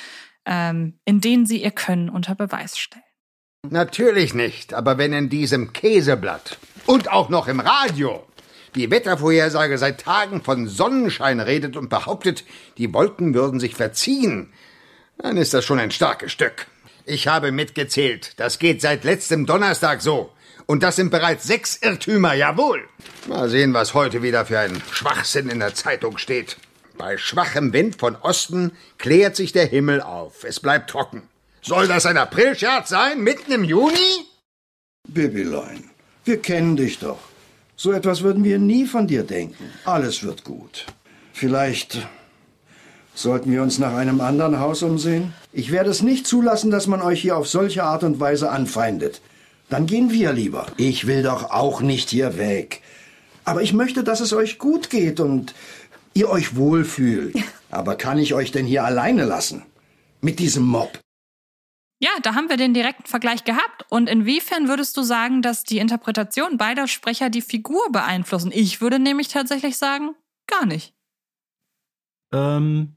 [0.48, 3.04] ähm, in denen sie ihr Können unter Beweis stellen.
[3.70, 8.26] Natürlich nicht, aber wenn in diesem Käseblatt und auch noch im Radio
[8.76, 12.46] die Wettervorhersage seit Tagen von Sonnenschein redet und behauptet,
[12.78, 14.54] die Wolken würden sich verziehen,
[15.18, 16.68] dann ist das schon ein starkes Stück.
[17.06, 18.34] Ich habe mitgezählt.
[18.38, 20.32] Das geht seit letztem Donnerstag so.
[20.66, 22.88] Und das sind bereits sechs Irrtümer, jawohl.
[23.28, 26.58] Mal sehen, was heute wieder für ein Schwachsinn in der Zeitung steht.
[26.98, 30.44] Bei schwachem Wind von Osten klärt sich der Himmel auf.
[30.44, 31.22] Es bleibt trocken.
[31.62, 34.26] Soll das ein Aprilscherz sein, mitten im Juni?
[35.08, 35.84] Babylein,
[36.26, 37.20] wir kennen dich doch.
[37.76, 39.72] So etwas würden wir nie von dir denken.
[39.86, 40.86] Alles wird gut.
[41.34, 42.00] Vielleicht
[43.14, 45.34] sollten wir uns nach einem anderen Haus umsehen?
[45.54, 49.22] Ich werde es nicht zulassen, dass man euch hier auf solche Art und Weise anfeindet.
[49.70, 50.66] Dann gehen wir lieber.
[50.78, 52.82] Ich will doch auch nicht hier weg.
[53.44, 55.54] Aber ich möchte, dass es euch gut geht und
[56.18, 57.36] ihr euch wohlfühlt.
[57.70, 59.64] Aber kann ich euch denn hier alleine lassen?
[60.22, 61.00] Mit diesem Mob?
[62.00, 63.86] Ja, da haben wir den direkten Vergleich gehabt.
[63.90, 68.52] Und inwiefern würdest du sagen, dass die Interpretation beider Sprecher die Figur beeinflussen?
[68.54, 70.16] Ich würde nämlich tatsächlich sagen,
[70.48, 70.94] gar nicht.
[72.32, 72.96] Ähm,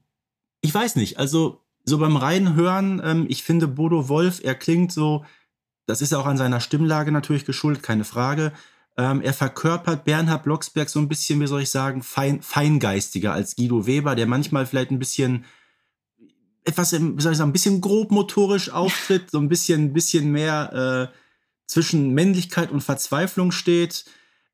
[0.61, 1.17] ich weiß nicht.
[1.17, 5.25] Also, so beim Reinhören, ähm, ich finde Bodo Wolf, er klingt so,
[5.87, 8.53] das ist ja auch an seiner Stimmlage natürlich geschuldet, keine Frage.
[9.01, 13.55] Ähm, er verkörpert Bernhard Blocksberg so ein bisschen, wie soll ich sagen, fein, feingeistiger als
[13.55, 15.45] Guido Weber, der manchmal vielleicht ein bisschen
[16.65, 21.17] etwas, wie soll ich sagen, ein bisschen grobmotorisch auftritt, so ein bisschen, bisschen mehr äh,
[21.65, 24.05] zwischen Männlichkeit und Verzweiflung steht.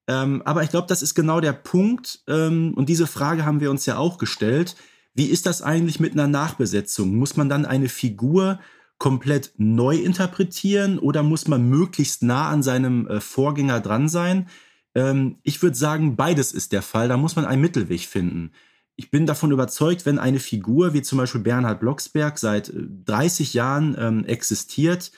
[0.07, 2.21] Ähm, aber ich glaube, das ist genau der Punkt.
[2.29, 4.77] Ähm, und diese Frage haben wir uns ja auch gestellt.
[5.13, 7.17] Wie ist das eigentlich mit einer Nachbesetzung?
[7.17, 8.61] Muss man dann eine Figur
[8.97, 14.47] komplett neu interpretieren oder muss man möglichst nah an seinem äh, Vorgänger dran sein?
[14.95, 17.07] Ähm, ich würde sagen, beides ist der Fall.
[17.07, 18.51] Da muss man einen Mittelweg finden.
[18.95, 22.73] Ich bin davon überzeugt, wenn eine Figur wie zum Beispiel Bernhard Blocksberg seit
[23.05, 25.11] 30 äh, Jahren ähm, existiert,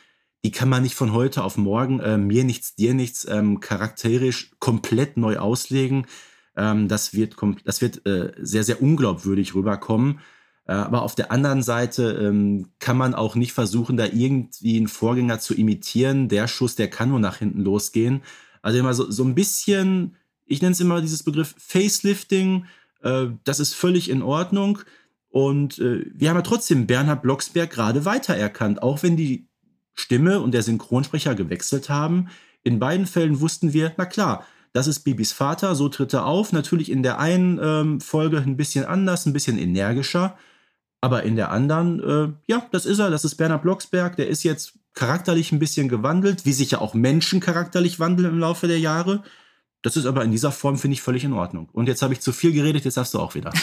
[0.43, 4.51] die kann man nicht von heute auf morgen äh, mir nichts, dir nichts ähm, charakterisch
[4.59, 6.07] komplett neu auslegen.
[6.57, 10.19] Ähm, das wird, das wird äh, sehr, sehr unglaubwürdig rüberkommen.
[10.69, 14.87] Äh, aber auf der anderen Seite ähm, kann man auch nicht versuchen, da irgendwie einen
[14.87, 16.29] Vorgänger zu imitieren.
[16.29, 18.21] Der Schuss, der kann nur nach hinten losgehen.
[18.61, 22.65] Also immer so, so ein bisschen, ich nenne es immer dieses Begriff Facelifting,
[23.01, 24.79] äh, das ist völlig in Ordnung.
[25.29, 29.47] Und äh, wir haben ja trotzdem Bernhard Blocksberg gerade weitererkannt, auch wenn die
[29.95, 32.29] Stimme und der Synchronsprecher gewechselt haben.
[32.61, 36.53] In beiden Fällen wussten wir, na klar, das ist Bibis Vater, so tritt er auf.
[36.53, 40.37] Natürlich in der einen ähm, Folge ein bisschen anders, ein bisschen energischer.
[41.01, 44.43] Aber in der anderen, äh, ja, das ist er, das ist Bernhard Blocksberg, der ist
[44.43, 48.79] jetzt charakterlich ein bisschen gewandelt, wie sich ja auch Menschen charakterlich wandeln im Laufe der
[48.79, 49.23] Jahre.
[49.81, 51.69] Das ist aber in dieser Form, finde ich, völlig in Ordnung.
[51.71, 53.51] Und jetzt habe ich zu viel geredet, jetzt hast du auch wieder.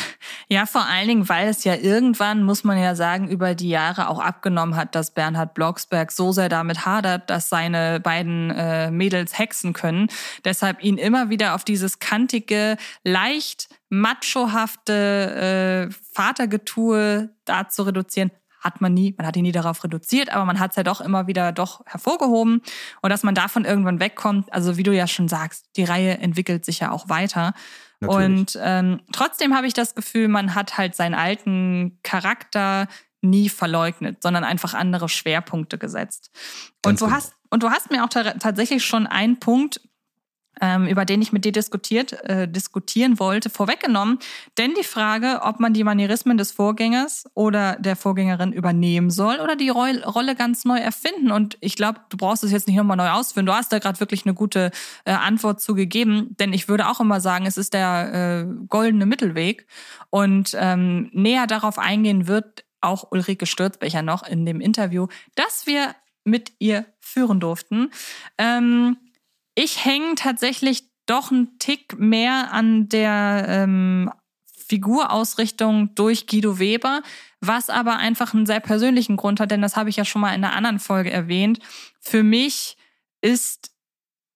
[0.48, 4.08] Ja, vor allen Dingen, weil es ja irgendwann, muss man ja sagen, über die Jahre
[4.08, 9.36] auch abgenommen hat, dass Bernhard Blocksberg so sehr damit hadert, dass seine beiden äh, Mädels
[9.36, 10.06] hexen können.
[10.44, 18.80] Deshalb ihn immer wieder auf dieses kantige, leicht machohafte äh, Vatergetue da zu reduzieren, hat
[18.80, 21.26] man nie, man hat ihn nie darauf reduziert, aber man hat es ja doch immer
[21.26, 22.62] wieder doch hervorgehoben
[23.02, 24.52] und dass man davon irgendwann wegkommt.
[24.52, 27.54] Also wie du ja schon sagst, die Reihe entwickelt sich ja auch weiter.
[28.00, 28.24] Natürlich.
[28.26, 32.88] Und ähm, trotzdem habe ich das Gefühl, man hat halt seinen alten Charakter
[33.22, 36.30] nie verleugnet, sondern einfach andere Schwerpunkte gesetzt.
[36.84, 37.16] und du genau.
[37.16, 39.80] hast und du hast mir auch tatsächlich schon einen Punkt
[40.60, 44.18] über den ich mit dir diskutiert, äh, diskutieren wollte, vorweggenommen.
[44.58, 49.56] Denn die Frage, ob man die Manierismen des Vorgängers oder der Vorgängerin übernehmen soll oder
[49.56, 51.30] die Roll Rolle ganz neu erfinden.
[51.30, 53.46] Und ich glaube, du brauchst es jetzt nicht nochmal neu ausführen.
[53.46, 54.70] Du hast da gerade wirklich eine gute
[55.04, 56.36] äh, Antwort zugegeben.
[56.38, 59.66] Denn ich würde auch immer sagen, es ist der äh, goldene Mittelweg.
[60.10, 65.94] Und ähm, näher darauf eingehen wird auch Ulrike Stürzbecher noch in dem Interview, das wir
[66.24, 67.90] mit ihr führen durften.
[68.38, 68.96] Ähm,
[69.56, 74.12] ich hänge tatsächlich doch einen Tick mehr an der ähm,
[74.68, 77.02] Figurausrichtung durch Guido Weber,
[77.40, 80.34] was aber einfach einen sehr persönlichen Grund hat, denn das habe ich ja schon mal
[80.34, 81.60] in einer anderen Folge erwähnt.
[82.00, 82.76] Für mich
[83.20, 83.72] ist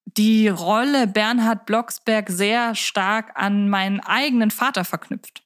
[0.05, 5.43] die Rolle Bernhard Blocksberg sehr stark an meinen eigenen Vater verknüpft.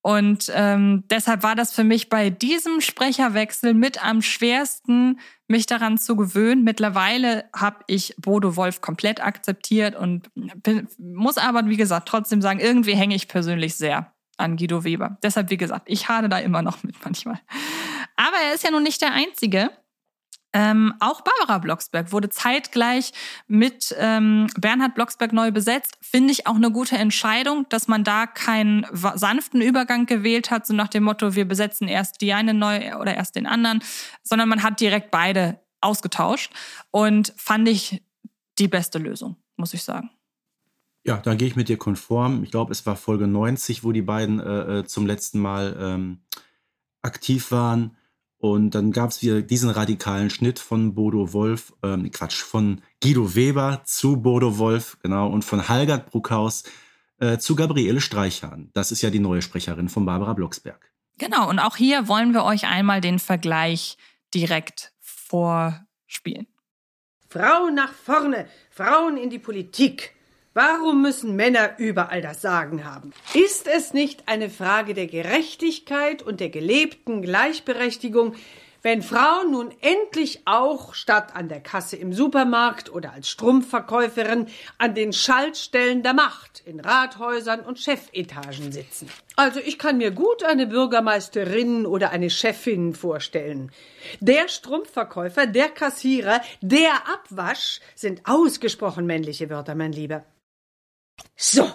[0.00, 5.98] Und ähm, deshalb war das für mich bei diesem Sprecherwechsel mit am schwersten, mich daran
[5.98, 6.62] zu gewöhnen.
[6.62, 10.30] Mittlerweile habe ich Bodo Wolf komplett akzeptiert und
[10.62, 15.18] bin, muss aber, wie gesagt, trotzdem sagen, irgendwie hänge ich persönlich sehr an Guido Weber.
[15.22, 17.40] Deshalb, wie gesagt, ich hade da immer noch mit manchmal.
[18.16, 19.70] Aber er ist ja nun nicht der Einzige.
[20.54, 23.12] Ähm, auch Barbara Blocksberg wurde zeitgleich
[23.48, 25.98] mit ähm, Bernhard Blocksberg neu besetzt.
[26.00, 30.72] Finde ich auch eine gute Entscheidung, dass man da keinen sanften Übergang gewählt hat, so
[30.72, 33.82] nach dem Motto, wir besetzen erst die eine neu oder erst den anderen,
[34.22, 36.52] sondern man hat direkt beide ausgetauscht
[36.90, 38.02] und fand ich
[38.58, 40.10] die beste Lösung, muss ich sagen.
[41.04, 42.42] Ja, da gehe ich mit dir konform.
[42.42, 46.20] Ich glaube, es war Folge 90, wo die beiden äh, äh, zum letzten Mal ähm,
[47.02, 47.96] aktiv waren.
[48.38, 53.34] Und dann gab es wieder diesen radikalen Schnitt von Bodo Wolf, ähm, Quatsch, von Guido
[53.34, 56.62] Weber zu Bodo Wolf, genau, und von Halgard Bruckhaus
[57.18, 58.70] äh, zu Gabriele Streichern.
[58.74, 60.92] Das ist ja die neue Sprecherin von Barbara Blocksberg.
[61.18, 63.98] Genau, und auch hier wollen wir euch einmal den Vergleich
[64.32, 66.46] direkt vorspielen.
[67.28, 70.14] Frauen nach vorne, Frauen in die Politik.
[70.54, 73.12] Warum müssen Männer überall das Sagen haben?
[73.34, 78.34] Ist es nicht eine Frage der Gerechtigkeit und der gelebten Gleichberechtigung,
[78.82, 84.46] wenn Frauen nun endlich auch statt an der Kasse im Supermarkt oder als Strumpfverkäuferin
[84.78, 89.08] an den Schaltstellen der Macht in Rathäusern und Chefetagen sitzen.
[89.36, 93.70] Also ich kann mir gut eine Bürgermeisterin oder eine Chefin vorstellen.
[94.20, 100.24] Der Strumpfverkäufer, der Kassierer, der Abwasch sind ausgesprochen männliche Wörter, mein Lieber.
[101.36, 101.70] So,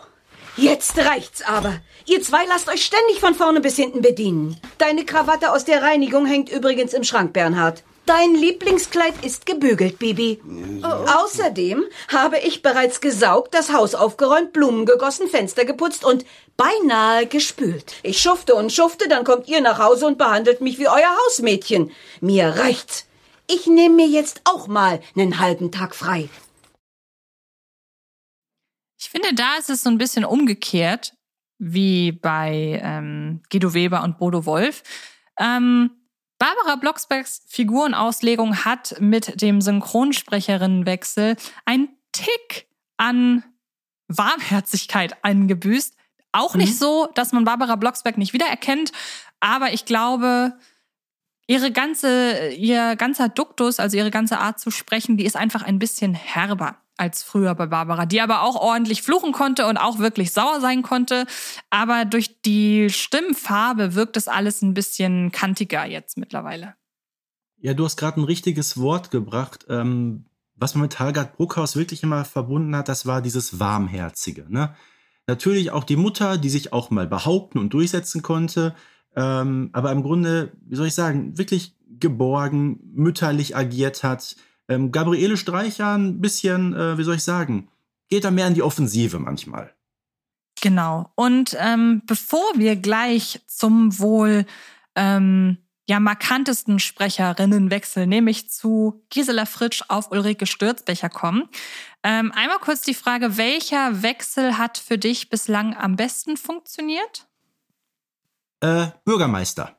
[0.58, 1.80] jetzt reicht's aber.
[2.06, 4.60] Ihr zwei lasst euch ständig von vorne bis hinten bedienen.
[4.78, 7.84] Deine Krawatte aus der Reinigung hängt übrigens im Schrank, Bernhard.
[8.06, 10.42] Dein Lieblingskleid ist gebügelt, Bibi.
[10.84, 10.88] Oh.
[11.24, 16.26] Außerdem habe ich bereits gesaugt, das Haus aufgeräumt, Blumen gegossen, Fenster geputzt und
[16.58, 17.94] beinahe gespült.
[18.04, 21.92] Ich schufte und schufte, dann kommt ihr nach Hause und behandelt mich wie euer Hausmädchen.
[22.20, 23.06] Mir reicht's.
[23.48, 26.28] Ich nehme mir jetzt auch mal einen halben Tag frei.
[29.04, 31.14] Ich finde, da ist es so ein bisschen umgekehrt
[31.58, 34.82] wie bei ähm, Guido Weber und Bodo Wolf.
[35.38, 35.92] Ähm,
[36.40, 41.36] Barbara Blocksbergs Figurenauslegung hat mit dem Synchronsprecherinnenwechsel
[41.66, 43.44] ein Tick an
[44.08, 45.98] Warmherzigkeit eingebüßt.
[46.32, 46.78] Auch nicht mhm.
[46.78, 48.94] so, dass man Barbara Blocksberg nicht wiedererkennt,
[49.42, 50.58] aber ich glaube,
[51.46, 55.78] ihre ganze, ihr ganzer Duktus, also ihre ganze Art zu sprechen, die ist einfach ein
[55.78, 56.78] bisschen herber.
[56.98, 60.84] Als früher bei Barbara, die aber auch ordentlich fluchen konnte und auch wirklich sauer sein
[60.84, 61.26] konnte.
[61.70, 66.76] Aber durch die Stimmfarbe wirkt es alles ein bisschen kantiger jetzt mittlerweile.
[67.58, 69.66] Ja, du hast gerade ein richtiges Wort gebracht.
[69.70, 70.26] Ähm,
[70.56, 74.46] was man mit Halgard Bruckhaus wirklich immer verbunden hat, das war dieses Warmherzige.
[74.50, 74.76] Ne?
[75.28, 78.76] Natürlich auch die Mutter, die sich auch mal behaupten und durchsetzen konnte.
[79.16, 84.36] Ähm, aber im Grunde, wie soll ich sagen, wirklich geborgen, mütterlich agiert hat.
[84.74, 87.70] Ähm, Gabriele Streicher ein bisschen, äh, wie soll ich sagen,
[88.10, 89.74] geht da mehr in die Offensive manchmal.
[90.62, 91.12] Genau.
[91.16, 94.46] Und ähm, bevor wir gleich zum wohl
[94.96, 95.58] ähm,
[95.88, 101.50] ja markantesten Sprecherinnenwechsel, nämlich zu Gisela Fritsch auf Ulrike Stürzbecher kommen,
[102.04, 107.28] ähm, einmal kurz die Frage, welcher Wechsel hat für dich bislang am besten funktioniert?
[108.62, 109.78] Äh, Bürgermeister.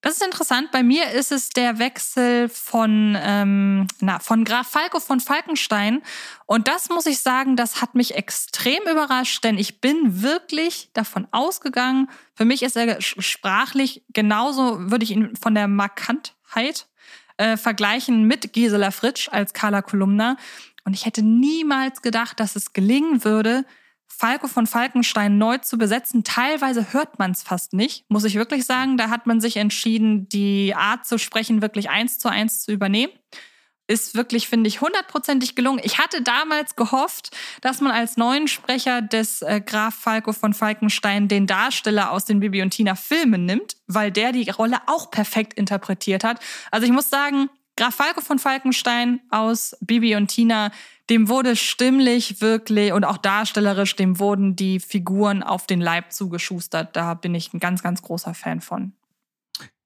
[0.00, 0.70] Das ist interessant.
[0.70, 6.02] Bei mir ist es der Wechsel von, ähm, na, von Graf Falco von Falkenstein.
[6.46, 11.26] Und das muss ich sagen, das hat mich extrem überrascht, denn ich bin wirklich davon
[11.32, 16.86] ausgegangen, für mich ist er sprachlich genauso, würde ich ihn von der Markantheit
[17.36, 20.36] äh, vergleichen mit Gisela Fritsch als Carla Kolumna.
[20.84, 23.64] Und ich hätte niemals gedacht, dass es gelingen würde,
[24.08, 26.24] Falco von Falkenstein neu zu besetzen.
[26.24, 28.96] Teilweise hört man es fast nicht, muss ich wirklich sagen.
[28.96, 33.12] Da hat man sich entschieden, die Art zu sprechen wirklich eins zu eins zu übernehmen.
[33.86, 35.80] Ist wirklich, finde ich, hundertprozentig gelungen.
[35.82, 41.28] Ich hatte damals gehofft, dass man als neuen Sprecher des äh, Graf Falco von Falkenstein
[41.28, 45.54] den Darsteller aus den Bibi und Tina Filmen nimmt, weil der die Rolle auch perfekt
[45.54, 46.40] interpretiert hat.
[46.70, 50.72] Also ich muss sagen, Graf Falco von Falkenstein aus Bibi und Tina,
[51.10, 56.96] dem wurde stimmlich wirklich und auch darstellerisch, dem wurden die Figuren auf den Leib zugeschustert.
[56.96, 58.94] Da bin ich ein ganz, ganz großer Fan von.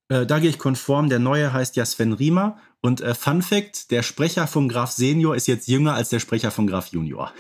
[0.09, 1.11] Äh, da gehe ich konform.
[1.11, 2.57] Der neue heißt ja Sven Riemer.
[2.81, 6.51] Und äh, Fun Fact: Der Sprecher von Graf Senior ist jetzt jünger als der Sprecher
[6.51, 7.31] von Graf Junior.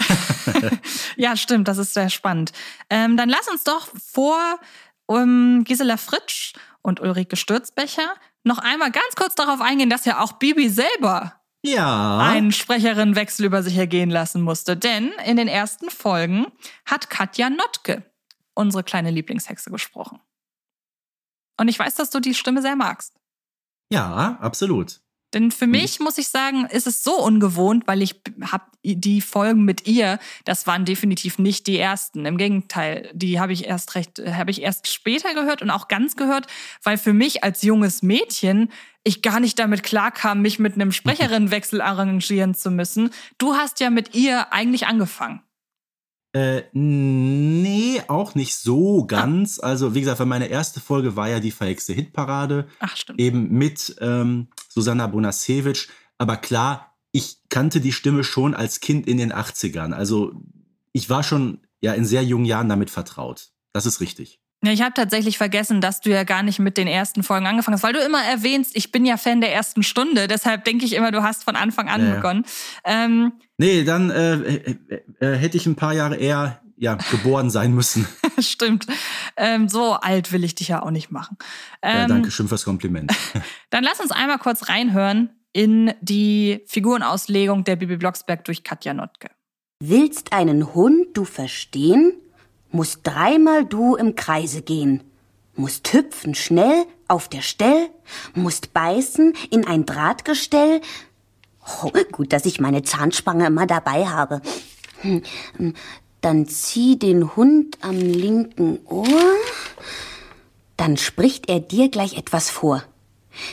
[1.16, 1.66] ja, stimmt.
[1.66, 2.52] Das ist sehr spannend.
[2.90, 4.38] Ähm, dann lass uns doch vor
[5.06, 10.32] um, Gisela Fritsch und Ulrike Stürzbecher noch einmal ganz kurz darauf eingehen, dass ja auch
[10.32, 12.18] Bibi selber ja.
[12.18, 14.76] einen Sprecherinnenwechsel über sich ergehen lassen musste.
[14.76, 16.46] Denn in den ersten Folgen
[16.84, 18.04] hat Katja Notke,
[18.54, 20.20] unsere kleine Lieblingshexe, gesprochen.
[21.58, 23.14] Und ich weiß, dass du die Stimme sehr magst.
[23.92, 25.00] Ja, absolut.
[25.34, 29.64] Denn für mich muss ich sagen, ist es so ungewohnt, weil ich habe die Folgen
[29.64, 32.26] mit ihr, das waren definitiv nicht die ersten.
[32.26, 36.16] Im Gegenteil, die habe ich erst recht, habe ich erst später gehört und auch ganz
[36.16, 36.46] gehört,
[36.82, 38.70] weil für mich als junges Mädchen
[39.04, 43.10] ich gar nicht damit klarkam, mich mit einem Sprecherinnenwechsel arrangieren zu müssen.
[43.38, 45.42] Du hast ja mit ihr eigentlich angefangen.
[46.34, 49.60] Äh, nee, auch nicht so ganz.
[49.60, 49.66] Ah.
[49.66, 52.66] Also, wie gesagt, meine erste Folge war ja die verhexte Hitparade.
[52.80, 53.20] Ach, stimmt.
[53.20, 55.88] Eben mit ähm, Susanna Bonasewicz.
[56.18, 59.92] Aber klar, ich kannte die Stimme schon als Kind in den 80ern.
[59.92, 60.32] Also,
[60.92, 63.50] ich war schon ja in sehr jungen Jahren damit vertraut.
[63.72, 64.41] Das ist richtig.
[64.64, 67.74] Ja, ich habe tatsächlich vergessen, dass du ja gar nicht mit den ersten Folgen angefangen
[67.74, 70.92] hast, weil du immer erwähnst, ich bin ja Fan der ersten Stunde, deshalb denke ich
[70.92, 72.44] immer, du hast von Anfang an ja, begonnen.
[72.84, 74.76] Ähm, nee, dann äh, äh,
[75.18, 78.06] äh, hätte ich ein paar Jahre eher ja, geboren sein müssen.
[78.38, 78.86] Stimmt.
[79.36, 81.36] Ähm, so alt will ich dich ja auch nicht machen.
[81.80, 83.12] Ähm, ja, danke schön fürs Kompliment.
[83.70, 89.30] dann lass uns einmal kurz reinhören in die Figurenauslegung der Bibi Blocksberg durch Katja Notke.
[89.80, 92.14] Willst einen Hund du verstehen?
[92.72, 95.02] Musst dreimal du im Kreise gehen,
[95.54, 97.90] musst hüpfen schnell auf der Stell,
[98.34, 100.80] musst beißen in ein Drahtgestell.
[101.82, 104.40] Oh, gut, dass ich meine Zahnspange immer dabei habe.
[105.02, 105.22] Hm,
[106.20, 109.06] dann zieh den Hund am linken Ohr.
[110.76, 112.82] Dann spricht er dir gleich etwas vor.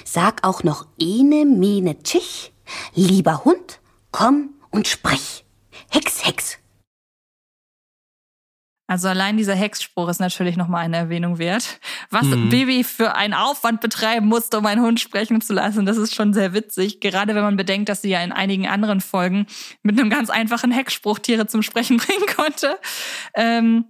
[0.05, 2.53] Sag auch noch ene, mene, tschich.
[2.93, 3.79] Lieber Hund,
[4.11, 5.45] komm und sprich.
[5.89, 6.57] Hex, Hex,
[8.89, 11.79] also allein dieser Hexspruch ist natürlich nochmal eine Erwähnung wert.
[12.09, 12.49] Was mhm.
[12.49, 16.33] Bibi für einen Aufwand betreiben musste, um einen Hund sprechen zu lassen, das ist schon
[16.33, 16.99] sehr witzig.
[16.99, 19.45] Gerade wenn man bedenkt, dass sie ja in einigen anderen Folgen
[19.83, 22.79] mit einem ganz einfachen Hexspruch Tiere zum Sprechen bringen konnte.
[23.35, 23.85] Ähm,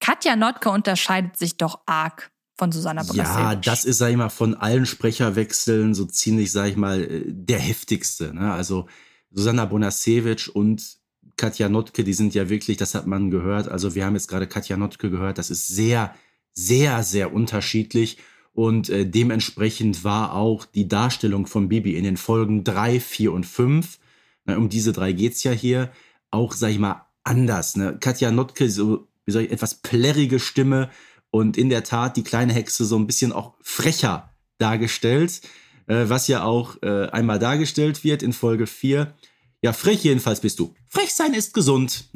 [0.00, 3.38] Katja Notke unterscheidet sich doch arg von Susanna Bonasewicz.
[3.38, 7.22] Ja, das ist, sag ich mal, von allen Sprecherwechseln so ziemlich, sag ich mal, äh,
[7.24, 8.34] der heftigste.
[8.34, 8.52] Ne?
[8.52, 8.88] Also
[9.30, 10.99] Susanna Bonasewicz und
[11.40, 13.66] Katja Notke, die sind ja wirklich, das hat man gehört.
[13.66, 15.38] Also wir haben jetzt gerade Katja Notke gehört.
[15.38, 16.14] Das ist sehr,
[16.52, 18.18] sehr, sehr unterschiedlich.
[18.52, 23.46] Und äh, dementsprechend war auch die Darstellung von Bibi in den Folgen 3, 4 und
[23.46, 23.98] 5,
[24.44, 25.90] na, um diese drei geht's ja hier,
[26.30, 27.74] auch, sag ich mal, anders.
[27.74, 27.96] Ne?
[27.98, 30.90] Katja Notke, so, wie soll ich, etwas plärrige Stimme
[31.30, 35.40] und in der Tat die kleine Hexe so ein bisschen auch frecher dargestellt,
[35.86, 39.14] äh, was ja auch äh, einmal dargestellt wird in Folge 4
[39.62, 40.74] Ja, frech jedenfalls bist du.
[40.88, 42.08] Frech sein ist gesund.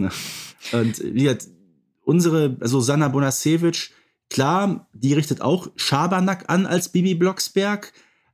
[0.72, 1.48] Und wie gesagt,
[2.02, 3.90] unsere, also Sanna Bonasewicz,
[4.30, 7.92] klar, die richtet auch Schabernack an als Bibi Blocksberg,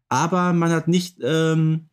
[0.09, 1.89] aber man hat nicht ähm,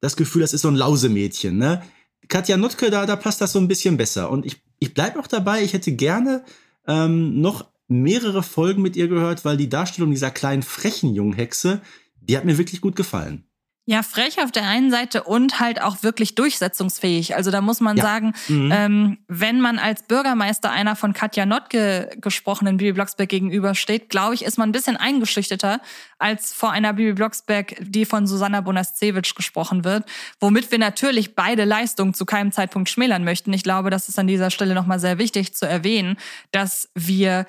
[0.00, 1.58] das Gefühl, das ist so ein Lausemädchen.
[1.58, 1.82] Ne?
[2.28, 4.30] Katja Nutke, da, da passt das so ein bisschen besser.
[4.30, 6.44] Und ich, ich bleibe auch dabei, ich hätte gerne
[6.86, 11.80] ähm, noch mehrere Folgen mit ihr gehört, weil die Darstellung dieser kleinen frechen Junghexe,
[12.20, 13.45] die hat mir wirklich gut gefallen.
[13.88, 17.36] Ja, frech auf der einen Seite und halt auch wirklich durchsetzungsfähig.
[17.36, 18.02] Also da muss man ja.
[18.02, 18.72] sagen, mhm.
[18.74, 24.44] ähm, wenn man als Bürgermeister einer von Katja Notke gesprochenen Bibi Blocksberg gegenübersteht, glaube ich,
[24.44, 25.80] ist man ein bisschen eingeschüchterter
[26.18, 30.04] als vor einer Bibi Blocksberg, die von Susanna Bonascewicz gesprochen wird,
[30.40, 33.52] womit wir natürlich beide Leistungen zu keinem Zeitpunkt schmälern möchten.
[33.52, 36.16] Ich glaube, das ist an dieser Stelle nochmal sehr wichtig zu erwähnen,
[36.50, 37.46] dass wir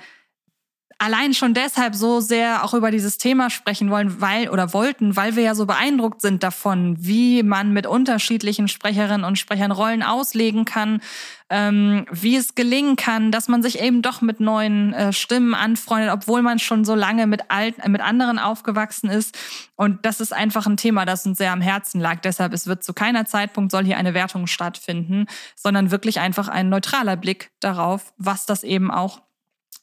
[0.99, 5.35] allein schon deshalb so sehr auch über dieses Thema sprechen wollen, weil oder wollten, weil
[5.35, 10.65] wir ja so beeindruckt sind davon, wie man mit unterschiedlichen Sprecherinnen und Sprechern Rollen auslegen
[10.65, 11.01] kann,
[11.49, 16.11] ähm, wie es gelingen kann, dass man sich eben doch mit neuen äh, Stimmen anfreundet,
[16.11, 19.37] obwohl man schon so lange mit alten, mit anderen aufgewachsen ist.
[19.75, 22.19] Und das ist einfach ein Thema, das uns sehr am Herzen lag.
[22.21, 26.69] Deshalb es wird zu keiner Zeitpunkt soll hier eine Wertung stattfinden, sondern wirklich einfach ein
[26.69, 29.21] neutraler Blick darauf, was das eben auch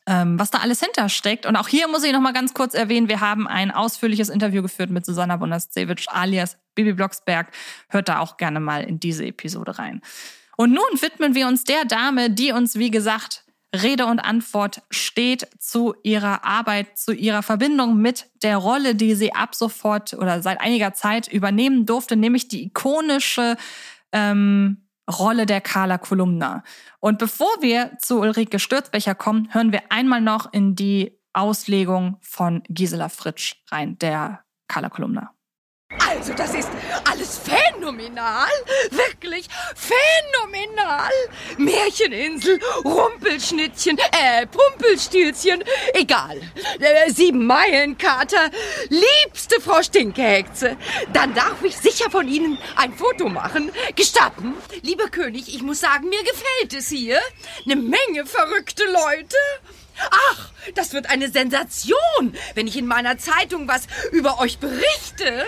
[0.06, 1.46] ähm, was da alles hintersteckt.
[1.46, 4.62] Und auch hier muss ich noch mal ganz kurz erwähnen, wir haben ein ausführliches Interview
[4.62, 7.50] geführt mit Susanna Bonascevic alias Bibi Blocksberg.
[7.88, 10.02] Hört da auch gerne mal in diese Episode rein.
[10.56, 13.44] Und nun widmen wir uns der Dame, die uns, wie gesagt,
[13.74, 19.34] Rede und Antwort steht zu ihrer Arbeit, zu ihrer Verbindung mit der Rolle, die sie
[19.34, 23.56] ab sofort oder seit einiger Zeit übernehmen durfte, nämlich die ikonische
[24.12, 26.62] ähm, Rolle der Carla Kolumna.
[27.00, 32.62] Und bevor wir zu Ulrike Stürzbecher kommen, hören wir einmal noch in die Auslegung von
[32.68, 35.34] Gisela Fritsch rein, der Carla Kolumna.
[35.98, 36.70] Also, das ist
[37.10, 37.38] alles
[37.84, 38.48] phänomenal.
[38.90, 41.12] Wirklich phänomenal.
[41.58, 45.62] Märcheninsel, Rumpelschnittchen, äh, Pumpelstilzchen,
[45.92, 46.40] egal.
[46.80, 48.50] Äh, sieben Meilen, Kater,
[48.88, 50.76] liebste Frau Stinkehexe.
[51.12, 53.70] Dann darf ich sicher von Ihnen ein Foto machen.
[53.96, 57.20] Gestatten, lieber König, ich muss sagen, mir gefällt es hier.
[57.64, 59.36] Eine Menge verrückte Leute.
[60.10, 65.46] Ach, das wird eine Sensation, wenn ich in meiner Zeitung was über euch berichte.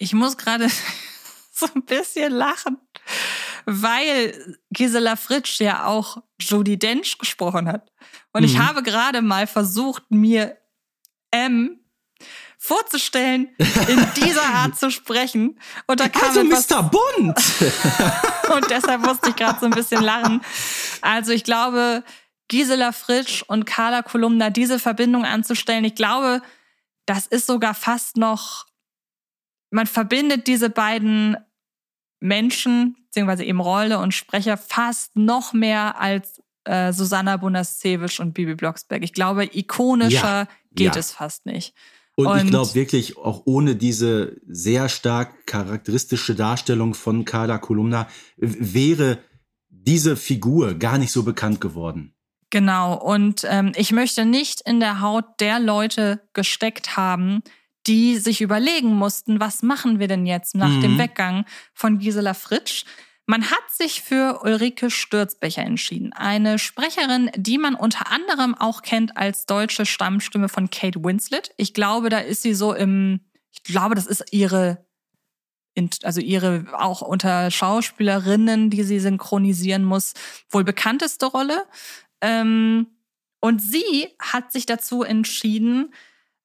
[0.00, 0.66] Ich muss gerade
[1.52, 2.78] so ein bisschen lachen,
[3.66, 7.92] weil Gisela Fritsch ja auch Jodie Dench gesprochen hat.
[8.32, 8.46] Und mhm.
[8.46, 10.56] ich habe gerade mal versucht, mir
[11.30, 11.78] M
[12.58, 15.58] vorzustellen, in dieser Art zu sprechen.
[15.86, 16.82] Und da kam also Mr.
[16.82, 17.38] Bund!
[18.54, 20.42] und deshalb musste ich gerade so ein bisschen lachen.
[21.02, 22.04] Also ich glaube,
[22.48, 26.42] Gisela Fritsch und Carla Kolumna, diese Verbindung anzustellen, ich glaube,
[27.06, 28.66] das ist sogar fast noch
[29.70, 31.36] man verbindet diese beiden
[32.20, 38.54] Menschen, beziehungsweise eben Rolle und Sprecher, fast noch mehr als äh, Susanna Bonasewicz und Bibi
[38.54, 39.02] Blocksberg.
[39.02, 41.00] Ich glaube, ikonischer ja, geht ja.
[41.00, 41.74] es fast nicht.
[42.16, 48.08] Und, und ich glaube wirklich, auch ohne diese sehr stark charakteristische Darstellung von Carla Kolumna
[48.36, 49.18] wäre
[49.68, 52.14] diese Figur gar nicht so bekannt geworden.
[52.50, 57.42] Genau, und ähm, ich möchte nicht in der Haut der Leute gesteckt haben,
[57.86, 60.80] die sich überlegen mussten, was machen wir denn jetzt nach mhm.
[60.80, 62.84] dem Weggang von Gisela Fritsch.
[63.26, 69.16] Man hat sich für Ulrike Stürzbecher entschieden, eine Sprecherin, die man unter anderem auch kennt
[69.16, 71.52] als deutsche Stammstimme von Kate Winslet.
[71.56, 73.20] Ich glaube, da ist sie so im,
[73.52, 74.84] ich glaube, das ist ihre,
[76.02, 80.14] also ihre auch unter Schauspielerinnen, die sie synchronisieren muss,
[80.48, 81.64] wohl bekannteste Rolle.
[82.20, 82.88] Ähm,
[83.40, 85.94] und sie hat sich dazu entschieden,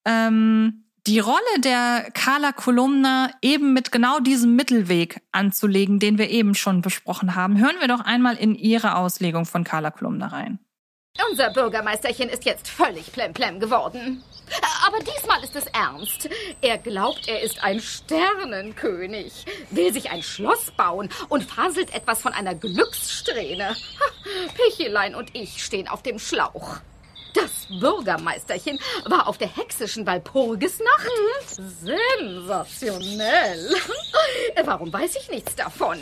[0.05, 6.55] ähm, die Rolle der Carla Kolumna eben mit genau diesem Mittelweg anzulegen, den wir eben
[6.55, 7.59] schon besprochen haben.
[7.59, 10.59] Hören wir doch einmal in ihre Auslegung von Carla Kolumna rein.
[11.29, 14.23] Unser Bürgermeisterchen ist jetzt völlig plemplem geworden.
[14.85, 16.29] Aber diesmal ist es ernst.
[16.61, 22.33] Er glaubt, er ist ein Sternenkönig, will sich ein Schloss bauen und faselt etwas von
[22.33, 23.75] einer Glückssträhne.
[24.55, 26.79] Pichelein und ich stehen auf dem Schlauch.
[27.35, 31.09] Das Bürgermeisterchen war auf der hexischen Walpurgisnacht.
[31.57, 33.75] Sensationell.
[34.65, 35.99] Warum weiß ich nichts davon?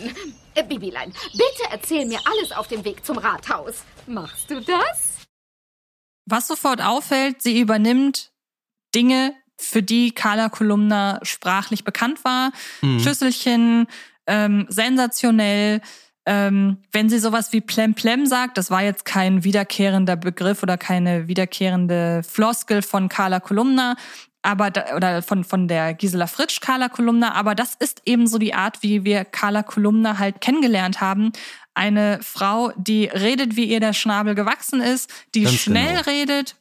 [0.53, 3.83] Äh, Bibilein, bitte erzähl mir alles auf dem Weg zum Rathaus.
[4.05, 5.17] Machst du das?
[6.25, 8.31] Was sofort auffällt, sie übernimmt
[8.93, 12.51] Dinge, für die Carla Kolumna sprachlich bekannt war.
[12.81, 12.99] Mhm.
[12.99, 13.87] Schüsselchen,
[14.27, 15.81] ähm, sensationell,
[16.25, 21.27] ähm, wenn sie sowas wie Plemplem sagt, das war jetzt kein wiederkehrender Begriff oder keine
[21.27, 23.95] wiederkehrende Floskel von Carla Kolumna,
[24.41, 28.37] aber da, oder von von der Gisela Fritsch Carla Kolumna, aber das ist eben so
[28.37, 31.31] die Art, wie wir Carla Kolumna halt kennengelernt haben.
[31.73, 36.09] Eine Frau, die redet, wie ihr der Schnabel gewachsen ist, die Ganz schnell genau.
[36.09, 36.55] redet,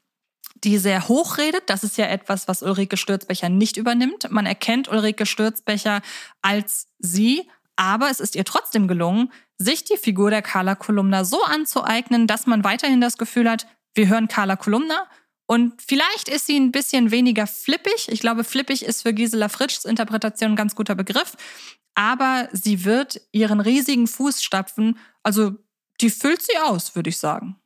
[0.64, 1.62] die sehr hoch redet.
[1.66, 4.30] Das ist ja etwas, was Ulrike Stürzbecher nicht übernimmt.
[4.30, 6.00] Man erkennt Ulrike Stürzbecher
[6.40, 9.32] als sie, aber es ist ihr trotzdem gelungen,
[9.62, 14.08] sich die Figur der Carla Kolumna so anzueignen, dass man weiterhin das Gefühl hat, wir
[14.08, 15.06] hören Carla Kolumna
[15.46, 18.08] und vielleicht ist sie ein bisschen weniger flippig.
[18.08, 21.36] Ich glaube, flippig ist für Gisela Fritschs Interpretation ein ganz guter Begriff.
[21.94, 25.52] Aber sie wird ihren riesigen Fußstapfen, also
[26.00, 27.56] die füllt sie aus, würde ich sagen.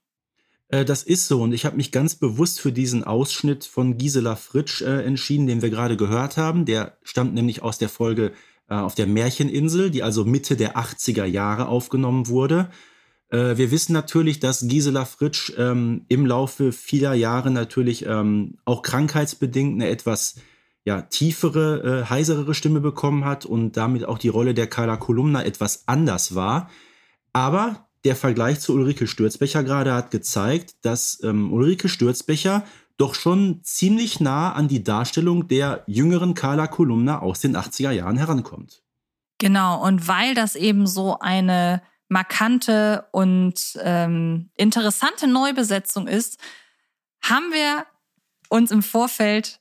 [0.68, 4.34] Äh, Das ist so und ich habe mich ganz bewusst für diesen Ausschnitt von Gisela
[4.34, 6.64] Fritsch äh, entschieden, den wir gerade gehört haben.
[6.64, 8.32] Der stammt nämlich aus der Folge
[8.74, 12.70] auf der Märcheninsel, die also Mitte der 80er Jahre aufgenommen wurde.
[13.28, 18.82] Äh, wir wissen natürlich, dass Gisela Fritsch ähm, im Laufe vieler Jahre natürlich ähm, auch
[18.82, 20.36] krankheitsbedingt eine etwas
[20.84, 25.44] ja, tiefere, äh, heiserere Stimme bekommen hat und damit auch die Rolle der Carla Kolumna
[25.44, 26.70] etwas anders war.
[27.32, 32.64] Aber der Vergleich zu Ulrike Stürzbecher gerade hat gezeigt, dass ähm, Ulrike Stürzbecher
[32.97, 38.16] doch schon ziemlich nah an die Darstellung der jüngeren Carla Kolumna aus den 80er Jahren
[38.16, 38.82] herankommt.
[39.38, 46.38] Genau, und weil das eben so eine markante und ähm, interessante Neubesetzung ist,
[47.22, 47.84] haben wir
[48.49, 49.61] uns im Vorfeld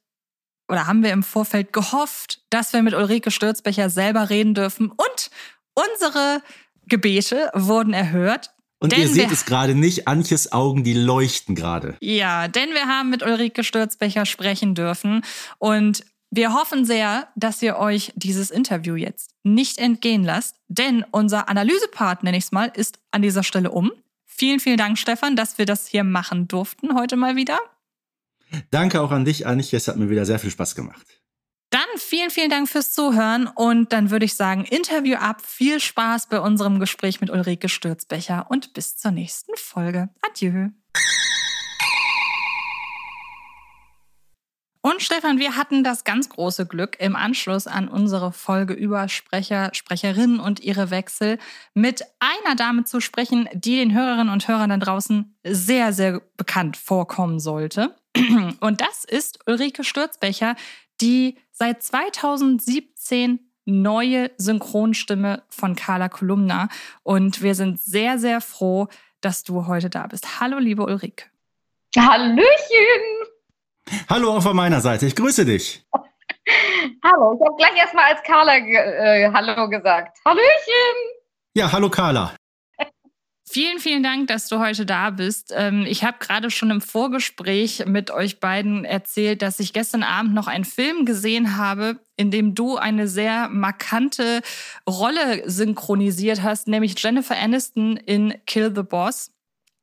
[0.68, 5.30] oder haben wir im Vorfeld gehofft, dass wir mit Ulrike Stürzbecher selber reden dürfen und
[5.74, 6.42] unsere
[6.88, 8.52] Gebete wurden erhört.
[8.80, 11.96] Und Denn ihr seht es gerade nicht, Antjes Augen, die leuchten gerade.
[12.02, 15.24] Ja, denn wir haben mit Ulrike Stürzbecher sprechen dürfen
[15.60, 21.48] und wir hoffen sehr, dass ihr euch dieses Interview jetzt nicht entgehen lasst, denn unser
[21.48, 23.92] Analysepart, nenne ich es mal, ist an dieser Stelle um.
[24.26, 27.58] Vielen, vielen Dank, Stefan, dass wir das hier machen durften heute mal wieder.
[28.70, 31.06] Danke auch an dich, Antje, es hat mir wieder sehr viel Spaß gemacht.
[31.76, 35.42] Dann vielen, vielen Dank fürs Zuhören und dann würde ich sagen, Interview ab.
[35.46, 40.08] Viel Spaß bei unserem Gespräch mit Ulrike Stürzbecher und bis zur nächsten Folge.
[40.22, 40.70] Adieu.
[44.80, 49.72] Und Stefan, wir hatten das ganz große Glück, im Anschluss an unsere Folge über Sprecher,
[49.74, 51.40] Sprecherinnen und ihre Wechsel
[51.74, 56.78] mit einer Dame zu sprechen, die den Hörerinnen und Hörern da draußen sehr, sehr bekannt
[56.78, 57.98] vorkommen sollte.
[58.62, 60.56] Und das ist Ulrike Stürzbecher,
[61.02, 66.70] die seit 2017 neue Synchronstimme von Carla Kolumna.
[67.04, 68.88] Und wir sind sehr, sehr froh,
[69.22, 70.40] dass du heute da bist.
[70.40, 71.26] Hallo, liebe Ulrike.
[71.98, 72.46] Hallöchen!
[74.10, 75.86] Hallo auch von meiner Seite, ich grüße dich.
[77.04, 80.18] Hallo, ich habe gleich erstmal als Carla äh, Hallo gesagt.
[80.26, 80.96] Hallöchen!
[81.56, 82.34] Ja, hallo Carla.
[83.48, 85.54] Vielen, vielen Dank, dass du heute da bist.
[85.56, 90.34] Ähm, Ich habe gerade schon im Vorgespräch mit euch beiden erzählt, dass ich gestern Abend
[90.34, 94.42] noch einen Film gesehen habe, in dem du eine sehr markante
[94.90, 99.32] Rolle synchronisiert hast, nämlich Jennifer Aniston in Kill the Boss.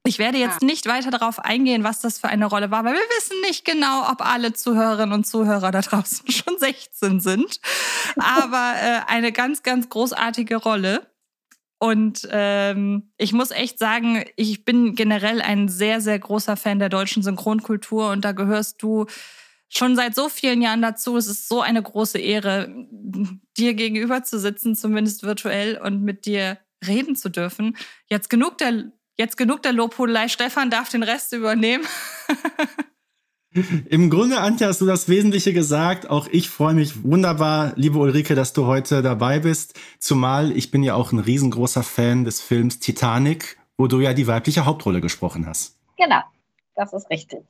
[0.05, 3.01] Ich werde jetzt nicht weiter darauf eingehen, was das für eine Rolle war, weil wir
[3.17, 7.61] wissen nicht genau, ob alle Zuhörerinnen und Zuhörer da draußen schon 16 sind.
[8.17, 11.07] Aber äh, eine ganz, ganz großartige Rolle.
[11.83, 16.89] Und ähm, ich muss echt sagen, ich bin generell ein sehr, sehr großer Fan der
[16.89, 19.07] deutschen Synchronkultur und da gehörst du
[19.69, 21.17] schon seit so vielen Jahren dazu.
[21.17, 22.73] Es ist so eine große Ehre,
[23.59, 27.77] dir gegenüber zu sitzen, zumindest virtuell, und mit dir reden zu dürfen.
[28.09, 30.29] Jetzt genug der, jetzt genug der Lobhudelei.
[30.29, 31.85] Stefan darf den Rest übernehmen.
[33.89, 36.09] Im Grunde, Antje, hast du das Wesentliche gesagt.
[36.09, 39.79] Auch ich freue mich wunderbar, liebe Ulrike, dass du heute dabei bist.
[39.99, 44.27] Zumal ich bin ja auch ein riesengroßer Fan des Films Titanic, wo du ja die
[44.27, 45.77] weibliche Hauptrolle gesprochen hast.
[45.99, 46.23] Genau,
[46.77, 47.41] das ist richtig.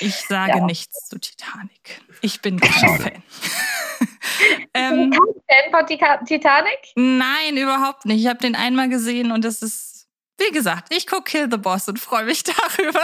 [0.00, 0.64] Ich sage Ja.
[0.64, 2.02] nichts zu Titanic.
[2.20, 3.02] Ich bin kein Schade.
[3.02, 3.12] Fan.
[4.38, 6.78] Bist ähm, du kein Fan von Titanic?
[6.96, 8.20] Nein, überhaupt nicht.
[8.20, 9.91] Ich habe den einmal gesehen und es ist,
[10.38, 13.02] wie gesagt, ich gucke Kill the Boss und freue mich darüber.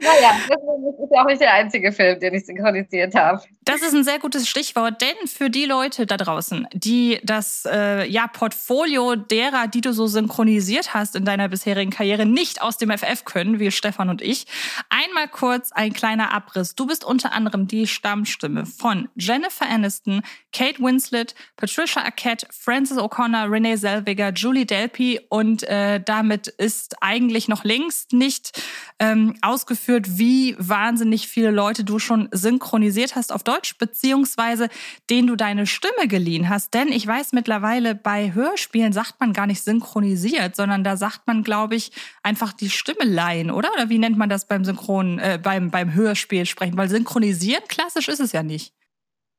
[0.00, 3.42] Naja, das ist ja auch nicht der einzige Film, den ich synchronisiert habe.
[3.62, 8.08] Das ist ein sehr gutes Stichwort, denn für die Leute da draußen, die das äh,
[8.08, 12.90] ja, Portfolio derer, die du so synchronisiert hast in deiner bisherigen Karriere, nicht aus dem
[12.90, 14.46] FF können, wie Stefan und ich,
[14.88, 16.74] einmal kurz ein kleiner Abriss.
[16.74, 20.22] Du bist unter anderem die Stammstimme von Jennifer Aniston,
[20.54, 27.46] Kate Winslet, Patricia Arquette, Frances O'Connor, Renee Zellweger, Julie Delpy und äh, damit ist eigentlich
[27.46, 28.58] noch längst nicht
[28.98, 34.68] ähm, ausgeführt, wie wahnsinnig viele Leute du schon synchronisiert hast auf Deutsch, beziehungsweise
[35.08, 36.74] denen du deine Stimme geliehen hast.
[36.74, 41.42] Denn ich weiß mittlerweile, bei Hörspielen sagt man gar nicht synchronisiert, sondern da sagt man,
[41.42, 41.92] glaube ich,
[42.22, 43.72] einfach die Stimme leihen, oder?
[43.72, 46.76] Oder wie nennt man das beim Synchron, äh, beim, beim Hörspiel sprechen?
[46.76, 48.72] Weil synchronisieren klassisch ist es ja nicht.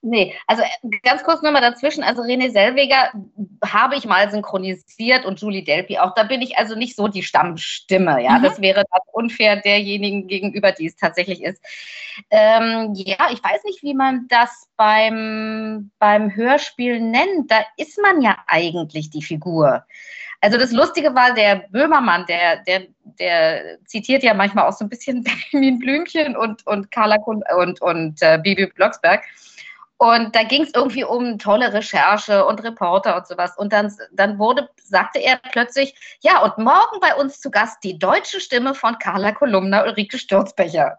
[0.04, 2.04] Nee, also äh, ganz kurz nochmal dazwischen.
[2.04, 3.12] Also René Selweger
[3.64, 6.16] habe ich mal synchronisiert und Julie Delpy auch.
[6.16, 8.24] Da bin ich also nicht so die Stammstimme.
[8.24, 8.44] Ja, mhm.
[8.44, 11.62] das wäre dann unfair derjenigen gegenüber, die es tatsächlich ist.
[12.32, 17.52] Ähm, ja, ich weiß nicht, wie man das beim, beim Hörspiel nennt.
[17.52, 19.86] Da ist man ja eigentlich die Figur.
[20.44, 22.88] Also das Lustige war, der Böhmermann, der, der,
[23.20, 27.80] der zitiert ja manchmal auch so ein bisschen Benjamin Blümchen und, und Carla und, und,
[27.84, 29.24] und äh, Bibi Blocksberg.
[30.02, 33.56] Und da ging es irgendwie um tolle Recherche und Reporter und sowas.
[33.56, 38.00] Und dann, dann wurde, sagte er plötzlich, ja, und morgen bei uns zu Gast die
[38.00, 40.98] deutsche Stimme von Carla Kolumna Ulrike Sturzbecher.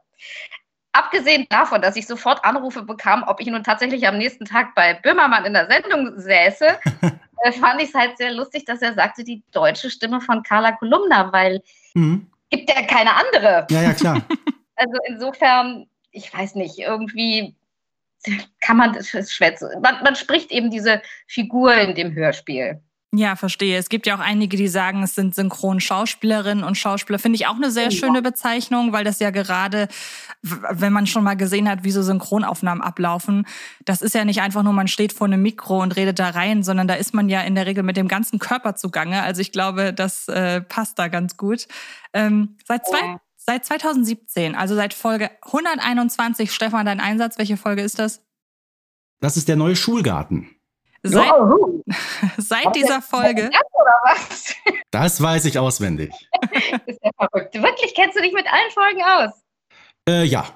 [0.92, 4.94] Abgesehen davon, dass ich sofort Anrufe bekam, ob ich nun tatsächlich am nächsten Tag bei
[4.94, 6.66] Böhmermann in der Sendung säße,
[7.42, 10.70] äh, fand ich es halt sehr lustig, dass er sagte, die deutsche Stimme von Carla
[10.70, 11.60] Kolumna, weil
[11.94, 12.30] mhm.
[12.50, 13.66] gibt ja keine andere.
[13.68, 14.22] Ja, ja, klar.
[14.74, 17.54] Also insofern, ich weiß nicht, irgendwie
[18.60, 19.68] kann man das schwätzen.
[19.82, 22.80] Man, man spricht eben diese Figur in dem Hörspiel.
[23.14, 23.76] Ja, verstehe.
[23.76, 27.18] Es gibt ja auch einige, die sagen, es sind Synchronschauspielerinnen und Schauspieler.
[27.18, 29.88] Finde ich auch eine sehr schöne Bezeichnung, weil das ja gerade,
[30.40, 33.46] wenn man schon mal gesehen hat, wie so Synchronaufnahmen ablaufen,
[33.84, 36.62] das ist ja nicht einfach nur, man steht vor einem Mikro und redet da rein,
[36.62, 39.22] sondern da ist man ja in der Regel mit dem ganzen Körper zugange.
[39.22, 41.68] Also ich glaube, das äh, passt da ganz gut.
[42.14, 43.20] Ähm, seit zwei, ja.
[43.44, 48.22] Seit 2017, also seit Folge 121, Stefan, dein Einsatz, welche Folge ist das?
[49.20, 50.54] Das ist der neue Schulgarten.
[51.02, 51.82] Seit, oh.
[52.38, 53.50] seit dieser Folge.
[54.04, 54.54] Das,
[54.92, 56.12] das weiß ich auswendig.
[56.86, 57.54] ist ja verrückt.
[57.54, 59.32] Wirklich kennst du dich mit allen Folgen aus?
[60.08, 60.46] Äh, ja.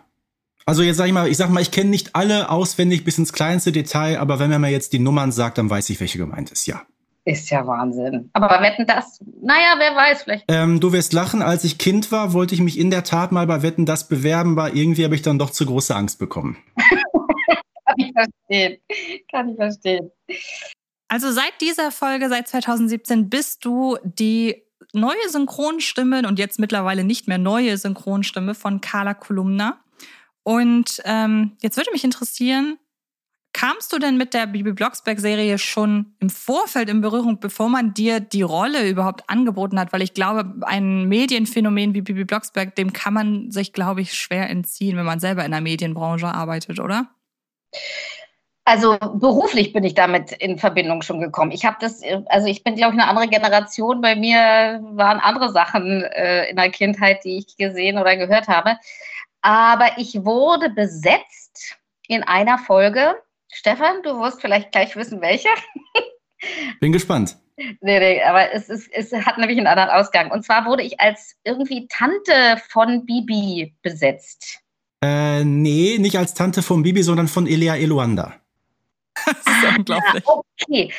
[0.64, 3.32] Also jetzt sag ich mal, ich sag mal, ich kenne nicht alle auswendig bis ins
[3.32, 6.52] kleinste Detail, aber wenn man mir jetzt die Nummern sagt, dann weiß ich, welche gemeint
[6.52, 6.82] ist, ja.
[7.26, 8.30] Ist ja Wahnsinn.
[8.34, 10.44] Aber Wetten das, naja, wer weiß vielleicht.
[10.46, 13.48] Ähm, du wirst lachen, als ich Kind war, wollte ich mich in der Tat mal
[13.48, 16.56] bei Wetten das bewerben, aber irgendwie habe ich dann doch zu große Angst bekommen.
[16.76, 18.78] Kann ich verstehen.
[19.28, 20.12] Kann ich verstehen.
[21.08, 24.62] Also seit dieser Folge, seit 2017, bist du die
[24.92, 29.80] neue Synchronstimme und jetzt mittlerweile nicht mehr neue Synchronstimme von Carla Kolumna.
[30.44, 32.78] Und ähm, jetzt würde mich interessieren,
[33.56, 38.20] Kamst du denn mit der Bibi Blocksberg-Serie schon im Vorfeld in Berührung, bevor man dir
[38.20, 39.94] die Rolle überhaupt angeboten hat?
[39.94, 44.50] Weil ich glaube, ein Medienphänomen wie Bibi Blocksberg, dem kann man sich, glaube ich, schwer
[44.50, 47.08] entziehen, wenn man selber in der Medienbranche arbeitet, oder?
[48.66, 51.50] Also beruflich bin ich damit in Verbindung schon gekommen.
[51.50, 54.02] Ich habe das, also ich bin, glaube ich, eine andere Generation.
[54.02, 58.76] Bei mir waren andere Sachen äh, in der Kindheit, die ich gesehen oder gehört habe.
[59.40, 63.14] Aber ich wurde besetzt in einer Folge
[63.56, 65.48] Stefan, du wirst vielleicht gleich wissen, welche.
[66.80, 67.38] Bin gespannt.
[67.56, 70.30] Nee, nee, aber es, ist, es hat nämlich einen anderen Ausgang.
[70.30, 74.60] Und zwar wurde ich als irgendwie Tante von Bibi besetzt.
[75.02, 78.34] Äh, nee, nicht als Tante von Bibi, sondern von Elia Eluanda.
[79.24, 80.24] das ist ah, unglaublich.
[80.26, 80.92] okay.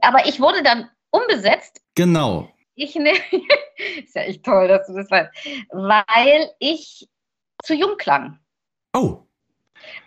[0.00, 1.80] Aber ich wurde dann umbesetzt.
[1.96, 2.48] Genau.
[2.76, 3.10] Ich ne
[4.04, 5.30] ist ja echt toll, dass du das weißt.
[5.72, 7.08] Weil ich
[7.64, 8.38] zu jung klang.
[8.94, 9.23] Oh.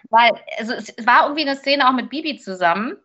[0.09, 2.97] Weil, also es war irgendwie eine Szene auch mit Bibi zusammen.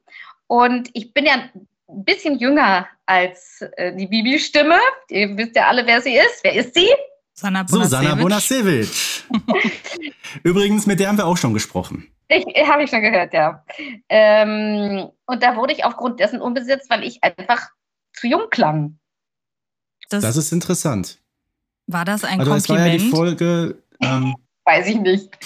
[0.47, 4.79] Und ich bin ja ein bisschen jünger als äh, die Bibi-Stimme.
[5.11, 6.43] Ihr wisst ja alle, wer sie ist.
[6.43, 6.89] Wer ist sie?
[7.35, 8.23] Susanna Bonasewicz.
[8.23, 9.25] Bonasewicz.
[10.43, 12.09] Übrigens, mit der haben wir auch schon gesprochen.
[12.29, 13.65] Ich, habe ich schon gehört, ja.
[14.09, 17.69] Ähm, und da wurde ich aufgrund dessen unbesetzt, weil ich einfach
[18.15, 18.99] zu jung klang.
[20.09, 21.19] Das, das ist interessant.
[21.87, 22.63] War das ein also Kompliment?
[22.63, 24.35] Es war ja die Folge, ähm,
[24.65, 25.29] Weiß ich nicht.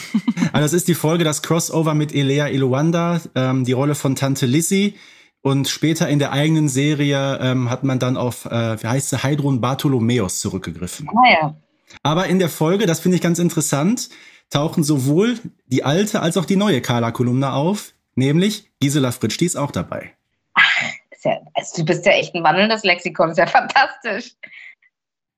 [0.53, 4.47] Also das ist die Folge, das Crossover mit Elea Iluanda, ähm, die Rolle von Tante
[4.47, 4.95] Lizzie.
[5.43, 9.23] Und später in der eigenen Serie ähm, hat man dann auf, äh, wie heißt sie,
[9.23, 11.11] Heidrun Bartholomäus zurückgegriffen.
[11.11, 11.57] Ah ja.
[12.03, 14.09] Aber in der Folge, das finde ich ganz interessant,
[14.51, 19.57] tauchen sowohl die alte als auch die neue Carla-Kolumne auf, nämlich Gisela Fritsch, die ist
[19.57, 20.15] auch dabei.
[20.55, 20.83] Ach,
[21.23, 24.37] ja, also du bist ja echt ein wandelndes Lexikon, ist ja fantastisch.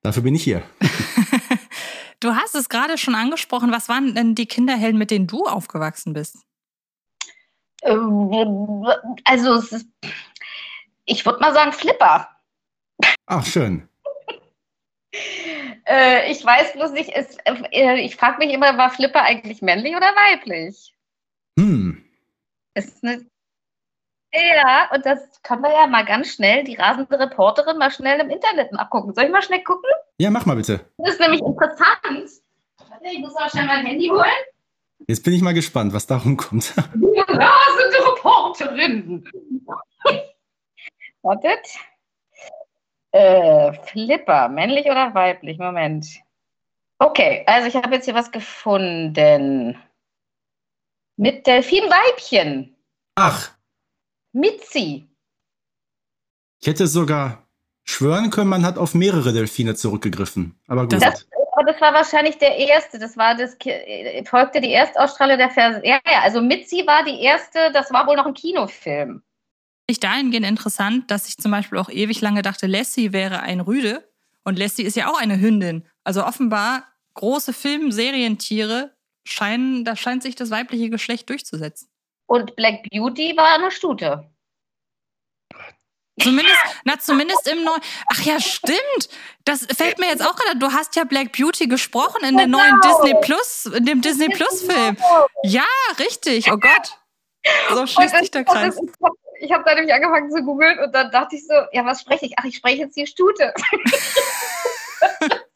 [0.02, 0.62] Dafür bin ich hier.
[2.20, 3.70] Du hast es gerade schon angesprochen.
[3.70, 6.38] Was waren denn die Kinderhelden, mit denen du aufgewachsen bist?
[7.82, 8.86] Ähm,
[9.24, 9.62] also,
[11.04, 12.28] ich würde mal sagen Flipper.
[13.26, 13.88] Ach, schön.
[15.86, 19.96] Äh, ich weiß bloß nicht, ist, äh, ich frage mich immer, war Flipper eigentlich männlich
[19.96, 20.94] oder weiblich?
[21.58, 22.04] Hm.
[22.74, 23.24] Ist eine
[24.32, 28.30] ja, und das können wir ja mal ganz schnell, die rasende Reporterin, mal schnell im
[28.30, 29.14] Internet nachgucken.
[29.14, 29.90] Soll ich mal schnell gucken?
[30.18, 30.80] Ja, mach mal bitte.
[30.98, 31.98] Das ist nämlich interessant,
[33.38, 34.24] mal schnell mein Handy holen?
[35.06, 36.74] Jetzt bin ich mal gespannt, was darum kommt.
[36.76, 39.24] Rasende Reporterin.
[41.22, 41.66] Wartet.
[43.12, 45.58] Äh, Flipper, männlich oder weiblich?
[45.58, 46.06] Moment.
[46.98, 49.78] Okay, also ich habe jetzt hier was gefunden.
[51.16, 52.76] Mit Delfinweibchen.
[53.14, 53.57] Ach,
[54.32, 55.08] Mitzi.
[56.60, 57.48] ich hätte sogar
[57.84, 60.58] schwören können, man hat auf mehrere Delfine zurückgegriffen.
[60.66, 60.92] Aber gut.
[61.00, 61.26] Das,
[61.56, 62.98] aber das war wahrscheinlich der erste.
[62.98, 65.88] Das war das Ki- folgte die Erstausstrahlung der Fernseh.
[65.88, 69.22] Ja, ja, also Mitzi war die erste, das war wohl noch ein Kinofilm.
[69.86, 74.06] Ich dahingehend interessant, dass ich zum Beispiel auch ewig lange dachte, Lassie wäre ein Rüde.
[74.44, 75.86] Und Lassie ist ja auch eine Hündin.
[76.04, 81.88] Also offenbar große Film-, Serientiere scheinen, da scheint sich das weibliche Geschlecht durchzusetzen.
[82.28, 84.30] Und Black Beauty war eine Stute.
[86.20, 87.80] Zumindest, na, zumindest im neuen.
[88.12, 89.08] Ach ja, stimmt.
[89.44, 90.58] Das fällt mir jetzt auch gerade.
[90.58, 93.02] Du hast ja Black Beauty gesprochen in der neuen Genau.
[93.02, 94.96] Disney Plus, in dem Disney Plus Film.
[95.44, 95.64] Ja,
[95.98, 96.50] richtig.
[96.52, 96.98] Oh Gott.
[97.70, 98.76] So schließt sich der Kreis.
[99.40, 102.00] Ich habe hab da nämlich angefangen zu googeln und dann dachte ich so, ja, was
[102.00, 102.34] spreche ich?
[102.36, 103.54] Ach, ich spreche jetzt die Stute.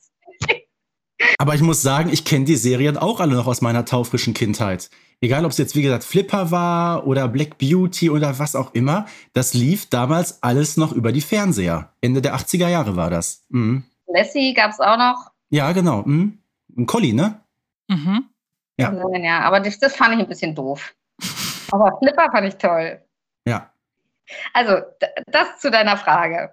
[1.39, 4.91] Aber ich muss sagen, ich kenne die Serien auch alle noch aus meiner taufrischen Kindheit.
[5.20, 9.07] Egal, ob es jetzt, wie gesagt, Flipper war oder Black Beauty oder was auch immer,
[9.35, 11.93] das lief damals alles noch über die Fernseher.
[12.01, 13.45] Ende der 80er Jahre war das.
[13.49, 13.85] Mhm.
[14.09, 15.30] Lassie gab es auch noch.
[15.51, 16.03] Ja, genau.
[16.03, 16.39] Mhm.
[16.76, 17.41] Ein Collie, ne?
[17.89, 18.24] Mhm.
[18.76, 18.93] Ja.
[19.16, 20.93] ja aber das, das fand ich ein bisschen doof.
[21.70, 23.01] Aber Flipper fand ich toll.
[23.47, 23.70] Ja.
[24.53, 24.78] Also,
[25.26, 26.51] das zu deiner Frage.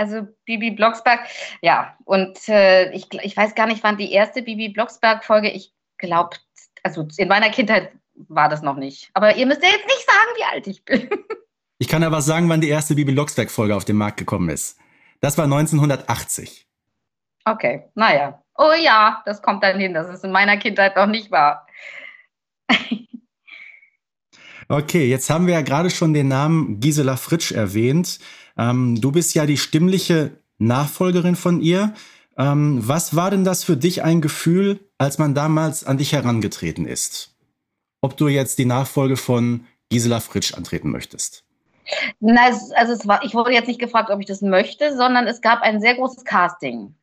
[0.00, 1.20] Also, Bibi Blocksberg,
[1.60, 6.38] ja, und äh, ich, ich weiß gar nicht, wann die erste Bibi Blocksberg-Folge, ich glaube,
[6.82, 9.10] also in meiner Kindheit war das noch nicht.
[9.12, 11.10] Aber ihr müsst ja jetzt nicht sagen, wie alt ich bin.
[11.78, 14.78] Ich kann aber sagen, wann die erste Bibi Blocksberg-Folge auf den Markt gekommen ist.
[15.20, 16.66] Das war 1980.
[17.44, 18.42] Okay, naja.
[18.56, 21.66] Oh ja, das kommt dann hin, dass es in meiner Kindheit noch nicht war.
[24.72, 28.20] Okay, jetzt haben wir ja gerade schon den Namen Gisela Fritsch erwähnt.
[28.56, 31.94] Ähm, du bist ja die stimmliche Nachfolgerin von ihr.
[32.36, 36.86] Ähm, was war denn das für dich ein Gefühl, als man damals an dich herangetreten
[36.86, 37.34] ist?
[38.00, 41.44] Ob du jetzt die Nachfolge von Gisela Fritsch antreten möchtest?
[42.20, 45.26] Na, es, also es war, ich wurde jetzt nicht gefragt, ob ich das möchte, sondern
[45.26, 46.94] es gab ein sehr großes Casting.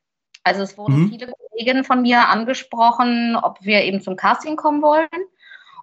[0.43, 1.09] Also es wurden Mhm.
[1.09, 5.07] viele Kolleginnen von mir angesprochen, ob wir eben zum Casting kommen wollen.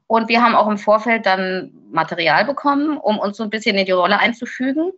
[0.07, 3.87] Und wir haben auch im Vorfeld dann Material bekommen, um uns so ein bisschen in
[3.87, 4.93] die Rolle einzufügen.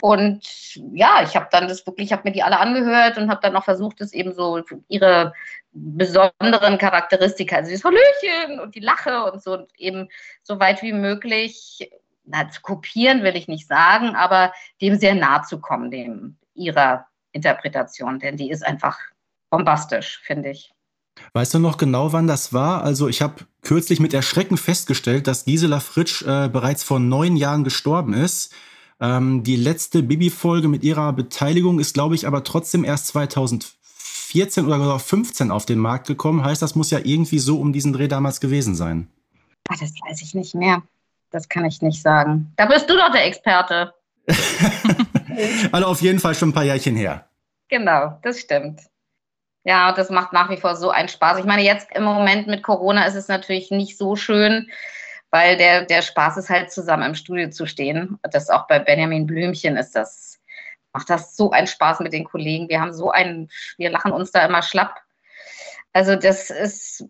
[0.00, 3.40] Und ja, ich habe dann das wirklich, ich habe mir die alle angehört und habe
[3.42, 5.32] dann noch versucht, es eben so ihre
[5.72, 10.08] besonderen Charakteristika, also das Hallöchen und die Lache und so eben
[10.42, 11.90] so weit wie möglich
[12.28, 17.06] na, zu kopieren will ich nicht sagen, aber dem sehr nahe zu kommen, dem ihrer
[17.32, 18.98] Interpretation, denn die ist einfach
[19.50, 20.72] bombastisch, finde ich.
[21.32, 22.84] Weißt du noch genau, wann das war?
[22.84, 27.64] Also ich habe kürzlich mit Erschrecken festgestellt, dass Gisela Fritsch äh, bereits vor neun Jahren
[27.64, 28.54] gestorben ist.
[29.00, 34.78] Ähm, die letzte Bibi-Folge mit ihrer Beteiligung ist, glaube ich, aber trotzdem erst 2014 oder
[34.78, 36.44] sogar 15 auf den Markt gekommen.
[36.44, 39.08] Heißt, das muss ja irgendwie so um diesen Dreh damals gewesen sein.
[39.68, 40.82] Ah, das weiß ich nicht mehr.
[41.30, 42.52] Das kann ich nicht sagen.
[42.56, 43.94] Da bist du doch der Experte.
[45.70, 47.28] Also auf jeden Fall schon ein paar Jährchen her.
[47.68, 48.80] Genau, das stimmt.
[49.64, 51.38] Ja, das macht nach wie vor so einen Spaß.
[51.38, 54.68] Ich meine, jetzt im Moment mit Corona ist es natürlich nicht so schön,
[55.30, 58.18] weil der, der Spaß ist halt zusammen im Studio zu stehen.
[58.22, 60.38] Das auch bei Benjamin Blümchen ist das,
[60.92, 62.68] macht das so einen Spaß mit den Kollegen.
[62.68, 64.94] Wir haben so einen, wir lachen uns da immer schlapp.
[65.92, 67.04] Also das ist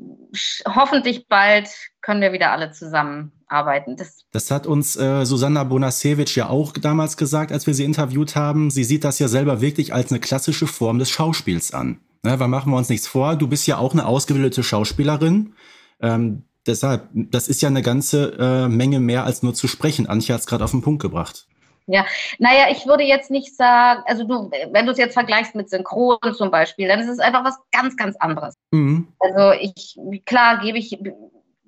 [0.67, 1.69] hoffentlich bald
[2.01, 3.97] können wir wieder alle zusammenarbeiten.
[3.97, 8.37] Das, Das hat uns äh, Susanna Bonasewicz ja auch damals gesagt, als wir sie interviewt
[8.37, 8.71] haben.
[8.71, 12.01] Sie sieht das ja selber wirklich als eine klassische Form des Schauspiels an.
[12.25, 15.55] Ne, weil machen wir uns nichts vor, du bist ja auch eine ausgebildete Schauspielerin.
[16.01, 20.07] Ähm, deshalb, das ist ja eine ganze äh, Menge mehr als nur zu sprechen.
[20.09, 21.47] Antje hat es gerade auf den Punkt gebracht.
[21.91, 22.05] Ja,
[22.39, 26.19] naja, ich würde jetzt nicht sagen, also du, wenn du es jetzt vergleichst mit Synchron
[26.35, 28.55] zum Beispiel, dann ist es einfach was ganz, ganz anderes.
[28.73, 29.09] Mhm.
[29.19, 30.99] Also ich, klar gebe ich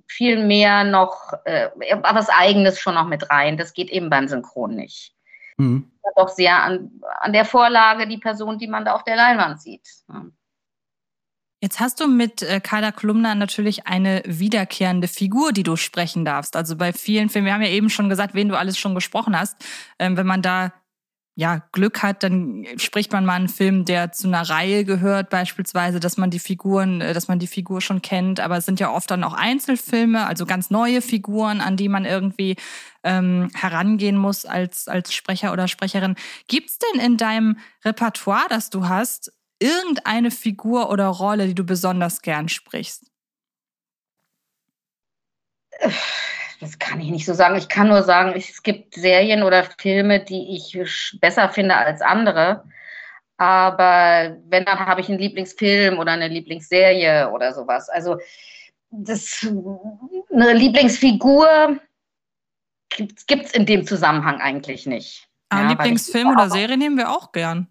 [0.07, 1.71] viel mehr noch äh,
[2.03, 3.57] was Eigenes schon noch mit rein.
[3.57, 5.15] Das geht eben beim Synchron nicht.
[5.57, 5.91] Mhm.
[6.17, 9.89] Doch sehr an, an der Vorlage die Person, die man da auf der Leinwand sieht.
[10.09, 10.27] Ja.
[11.63, 16.57] Jetzt hast du mit äh, Carla Kolumna natürlich eine wiederkehrende Figur, die du sprechen darfst.
[16.57, 19.39] Also bei vielen Filmen, wir haben ja eben schon gesagt, wen du alles schon gesprochen
[19.39, 19.57] hast.
[19.99, 20.73] Ähm, wenn man da
[21.35, 26.01] ja Glück hat, dann spricht man mal einen Film, der zu einer Reihe gehört, beispielsweise,
[26.01, 28.41] dass man die Figuren, äh, dass man die Figur schon kennt.
[28.41, 32.07] Aber es sind ja oft dann auch Einzelfilme, also ganz neue Figuren, an die man
[32.07, 32.57] irgendwie
[33.05, 36.17] ähm, herangehen muss als als Sprecher oder Sprecherin.
[36.49, 42.23] Gibt's denn in deinem Repertoire, das du hast, irgendeine Figur oder Rolle, die du besonders
[42.23, 43.11] gern sprichst?
[46.61, 47.57] Das kann ich nicht so sagen.
[47.57, 50.79] Ich kann nur sagen, es gibt Serien oder Filme, die ich
[51.21, 52.65] besser finde als andere.
[53.39, 57.89] Aber wenn, dann habe ich einen Lieblingsfilm oder eine Lieblingsserie oder sowas.
[57.89, 58.19] Also
[58.91, 59.47] das,
[60.31, 61.79] eine Lieblingsfigur
[62.91, 65.29] gibt es in dem Zusammenhang eigentlich nicht.
[65.49, 67.69] Aber ja, Lieblingsfilm oder Serie nehmen wir auch gern.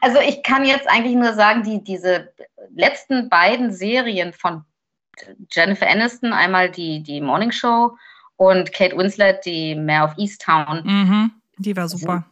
[0.00, 2.32] Also ich kann jetzt eigentlich nur sagen, die, diese
[2.74, 4.64] letzten beiden Serien von
[5.50, 7.96] Jennifer Aniston, einmal die, die Morning Show
[8.36, 10.82] und Kate Winslet, die Mayor of Easttown.
[10.84, 12.24] Mhm, die war super.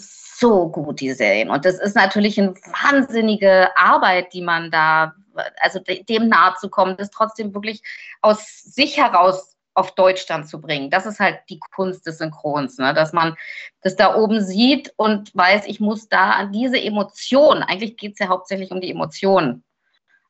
[0.00, 1.50] So gut, die Serien.
[1.50, 5.14] Und das ist natürlich eine wahnsinnige Arbeit, die man da,
[5.60, 7.82] also dem nahe zu kommen, das trotzdem wirklich
[8.22, 10.90] aus sich heraus auf Deutsch dann zu bringen.
[10.90, 12.92] Das ist halt die Kunst des Synchrons, ne?
[12.94, 13.36] dass man
[13.80, 18.18] das da oben sieht und weiß, ich muss da an diese Emotion, eigentlich geht es
[18.18, 19.64] ja hauptsächlich um die Emotionen,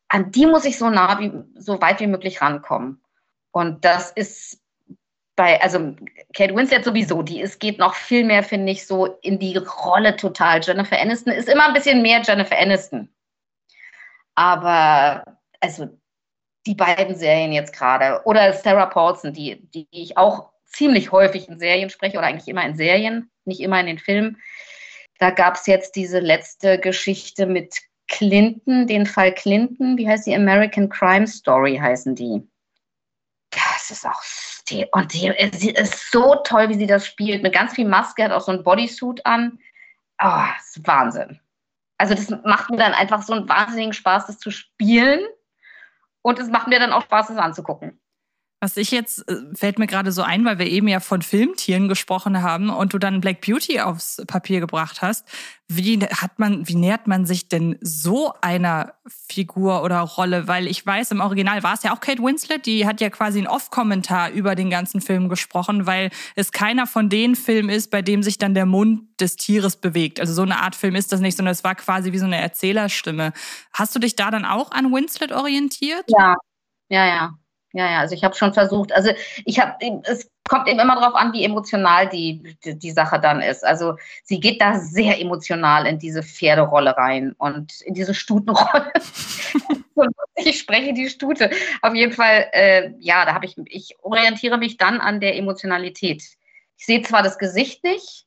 [0.09, 3.03] an die muss ich so nah wie, so weit wie möglich rankommen.
[3.51, 4.61] Und das ist
[5.37, 5.95] bei, also
[6.35, 10.17] Kate Winslet sowieso, die es geht noch viel mehr, finde ich, so in die Rolle
[10.17, 10.61] total.
[10.63, 13.09] Jennifer Aniston ist immer ein bisschen mehr Jennifer Aniston.
[14.35, 15.25] Aber
[15.61, 15.98] also
[16.67, 18.23] die beiden Serien jetzt gerade.
[18.25, 22.65] Oder Sarah Paulson, die, die ich auch ziemlich häufig in Serien spreche oder eigentlich immer
[22.65, 24.41] in Serien, nicht immer in den Filmen.
[25.19, 27.77] Da gab es jetzt diese letzte Geschichte mit
[28.09, 29.97] Clinton, den Fall Clinton.
[29.97, 30.35] Wie heißt die?
[30.35, 32.47] American Crime Story heißen die.
[33.51, 34.23] Das ist auch.
[34.93, 37.43] Und die, sie ist so toll, wie sie das spielt.
[37.43, 39.59] Mit ganz viel Maske, hat auch so ein Bodysuit an.
[40.23, 41.41] Oh, das ist Wahnsinn.
[41.97, 45.21] Also, das macht mir dann einfach so einen wahnsinnigen Spaß, das zu spielen.
[46.23, 48.01] Und es macht mir dann auch Spaß, es anzugucken.
[48.61, 51.89] Was ich jetzt, äh, fällt mir gerade so ein, weil wir eben ja von Filmtieren
[51.89, 55.29] gesprochen haben und du dann Black Beauty aufs Papier gebracht hast.
[55.69, 60.49] Wie hat man, wie nähert man sich denn so einer Figur oder Rolle?
[60.49, 63.39] Weil ich weiß, im Original war es ja auch Kate Winslet, die hat ja quasi
[63.39, 68.03] einen Off-Kommentar über den ganzen Film gesprochen, weil es keiner von den Filmen ist, bei
[68.03, 70.19] dem sich dann der Mund des Tieres bewegt.
[70.19, 72.41] Also so eine Art Film ist das nicht, sondern es war quasi wie so eine
[72.41, 73.33] Erzählerstimme.
[73.73, 76.05] Hast du dich da dann auch an Winslet orientiert?
[76.09, 76.35] Ja,
[76.89, 77.39] ja, ja.
[77.73, 79.11] Ja, ja, also ich habe schon versucht, also
[79.45, 83.43] ich habe, es kommt eben immer darauf an, wie emotional die, die, die, Sache dann
[83.43, 83.63] ist.
[83.65, 88.91] Also sie geht da sehr emotional in diese Pferderolle rein und in diese Stutenrolle.
[90.37, 91.51] ich spreche die Stute.
[91.83, 96.23] Auf jeden Fall, äh, ja, da habe ich, ich orientiere mich dann an der Emotionalität.
[96.79, 98.25] Ich sehe zwar das Gesicht nicht,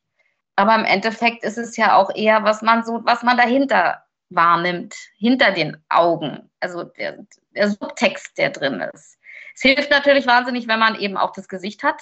[0.56, 4.96] aber im Endeffekt ist es ja auch eher, was man so, was man dahinter wahrnimmt,
[5.18, 6.50] hinter den Augen.
[6.60, 7.26] Also der,
[7.56, 9.18] der Subtext, der drin ist.
[9.64, 12.02] Es hilft natürlich wahnsinnig, wenn man eben auch das Gesicht hat.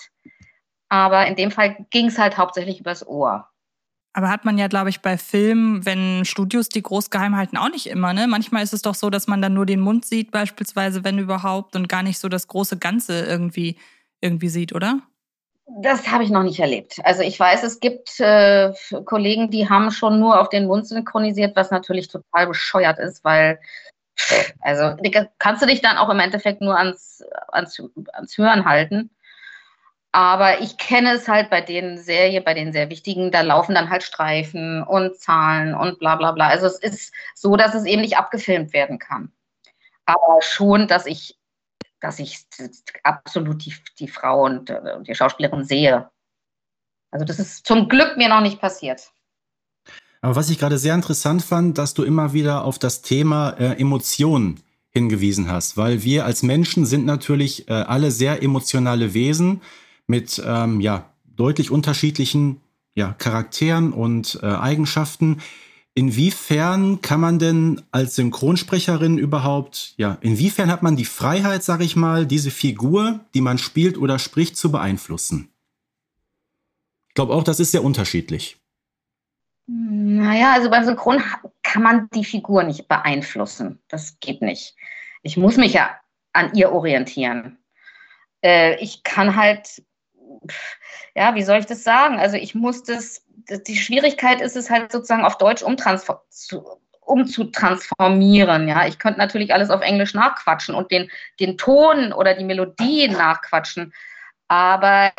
[0.88, 3.50] Aber in dem Fall ging es halt hauptsächlich übers Ohr.
[4.14, 7.70] Aber hat man ja, glaube ich, bei Filmen, wenn Studios die groß geheim halten, auch
[7.70, 8.14] nicht immer.
[8.14, 8.28] Ne?
[8.28, 11.76] Manchmal ist es doch so, dass man dann nur den Mund sieht, beispielsweise, wenn überhaupt,
[11.76, 13.78] und gar nicht so das große Ganze irgendwie,
[14.22, 15.02] irgendwie sieht, oder?
[15.82, 17.00] Das habe ich noch nicht erlebt.
[17.04, 21.58] Also ich weiß, es gibt äh, Kollegen, die haben schon nur auf den Mund synchronisiert,
[21.58, 23.60] was natürlich total bescheuert ist, weil
[24.62, 24.96] also
[25.38, 27.82] kannst du dich dann auch im Endeffekt nur ans, ans,
[28.14, 29.10] ans Hören halten.
[30.12, 33.92] Aber ich kenne es halt bei den Serien, bei den sehr wichtigen, da laufen dann
[33.92, 36.48] halt Streifen und Zahlen und bla bla bla.
[36.48, 39.32] Also es ist so, dass es eben nicht abgefilmt werden kann.
[40.06, 41.38] Aber schon, dass ich,
[42.00, 42.40] dass ich
[43.04, 46.10] absolut die, die Frau und die Schauspielerin sehe.
[47.12, 49.12] Also das ist zum Glück mir noch nicht passiert.
[50.22, 53.80] Aber was ich gerade sehr interessant fand, dass du immer wieder auf das Thema äh,
[53.80, 54.60] Emotionen
[54.90, 59.62] hingewiesen hast, weil wir als Menschen sind natürlich äh, alle sehr emotionale Wesen
[60.08, 62.60] mit ähm, ja, deutlich unterschiedlichen
[62.96, 65.42] ja, Charakteren und äh, Eigenschaften.
[65.94, 71.96] Inwiefern kann man denn als Synchronsprecherin überhaupt, ja, inwiefern hat man die Freiheit, sag ich
[71.96, 75.50] mal, diese Figur, die man spielt oder spricht, zu beeinflussen?
[77.10, 78.58] Ich glaube auch, das ist sehr unterschiedlich.
[79.72, 81.22] Naja, also beim Synchron
[81.62, 83.80] kann man die Figur nicht beeinflussen.
[83.88, 84.76] Das geht nicht.
[85.22, 85.96] Ich muss mich ja
[86.34, 87.60] an ihr orientieren.
[88.44, 89.84] Äh, ich kann halt,
[91.14, 92.18] ja, wie soll ich das sagen?
[92.18, 93.24] Also ich muss das,
[93.68, 95.62] die Schwierigkeit ist es halt sozusagen auf Deutsch
[97.02, 98.68] umzutransformieren.
[98.68, 103.08] Ja, ich könnte natürlich alles auf Englisch nachquatschen und den, den Ton oder die Melodie
[103.08, 103.94] nachquatschen.
[104.48, 105.12] Aber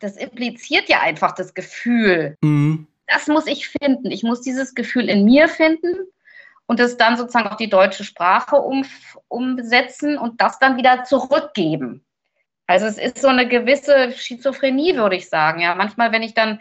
[0.00, 2.36] das impliziert ja einfach das Gefühl.
[2.42, 4.10] Mhm das muss ich finden.
[4.10, 5.94] Ich muss dieses Gefühl in mir finden
[6.66, 8.84] und es dann sozusagen auf die deutsche Sprache um,
[9.28, 12.04] umsetzen und das dann wieder zurückgeben.
[12.66, 15.60] Also es ist so eine gewisse Schizophrenie, würde ich sagen.
[15.60, 16.60] Ja, manchmal, wenn ich dann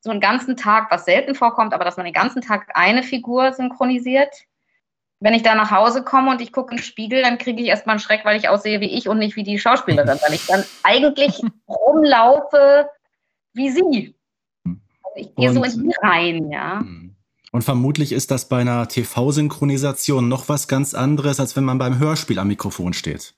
[0.00, 3.52] so einen ganzen Tag, was selten vorkommt, aber dass man den ganzen Tag eine Figur
[3.52, 4.32] synchronisiert,
[5.18, 7.68] wenn ich da nach Hause komme und ich gucke in den Spiegel, dann kriege ich
[7.68, 10.46] erstmal einen Schreck, weil ich aussehe wie ich und nicht wie die Schauspielerin, weil ich
[10.46, 12.88] dann eigentlich rumlaufe
[13.54, 14.14] wie sie.
[15.16, 16.80] Ich gehe so in sie rein, ja.
[16.80, 17.14] Hm.
[17.52, 22.00] Und vermutlich ist das bei einer TV-Synchronisation noch was ganz anderes, als wenn man beim
[22.00, 23.34] Hörspiel am Mikrofon steht.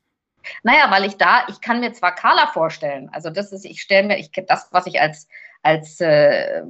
[0.63, 4.07] Naja, weil ich da, ich kann mir zwar Carla vorstellen, also das ist, ich stelle
[4.07, 5.29] mir, ich das, was ich als,
[5.63, 6.63] als äh,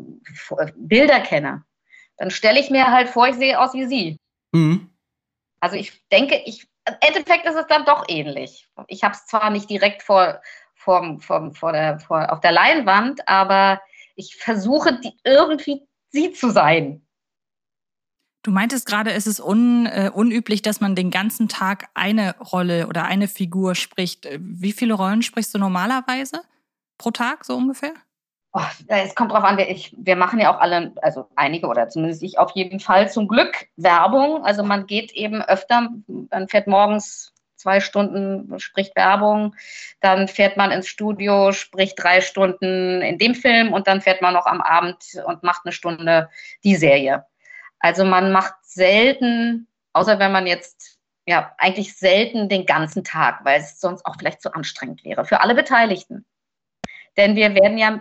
[0.77, 1.63] Bilder kenne,
[2.17, 4.19] dann stelle ich mir halt vor, ich sehe aus wie sie.
[4.53, 4.91] Mhm.
[5.61, 8.69] Also ich denke, ich, im Endeffekt ist es dann doch ähnlich.
[8.89, 10.41] Ich habe es zwar nicht direkt vor,
[10.75, 13.81] vor, vor, vor der, vor, auf der Leinwand, aber
[14.17, 17.03] ich versuche die, irgendwie sie zu sein.
[18.43, 22.87] Du meintest gerade, es ist un, äh, unüblich, dass man den ganzen Tag eine Rolle
[22.87, 24.29] oder eine Figur spricht.
[24.39, 26.43] Wie viele Rollen sprichst du normalerweise
[26.97, 27.93] pro Tag so ungefähr?
[28.53, 31.89] Oh, es kommt drauf an, wir, ich, wir machen ja auch alle, also einige oder
[31.89, 34.45] zumindest ich auf jeden Fall zum Glück Werbung.
[34.45, 39.55] Also man geht eben öfter, man fährt morgens zwei Stunden, spricht Werbung,
[40.01, 44.35] dann fährt man ins Studio, spricht drei Stunden in dem Film und dann fährt man
[44.35, 44.97] noch am Abend
[45.27, 46.31] und macht eine Stunde
[46.65, 47.25] die Serie.
[47.79, 53.61] Also man macht selten, außer wenn man jetzt, ja, eigentlich selten den ganzen Tag, weil
[53.61, 56.25] es sonst auch vielleicht zu anstrengend wäre für alle Beteiligten.
[57.17, 58.01] Denn wir werden ja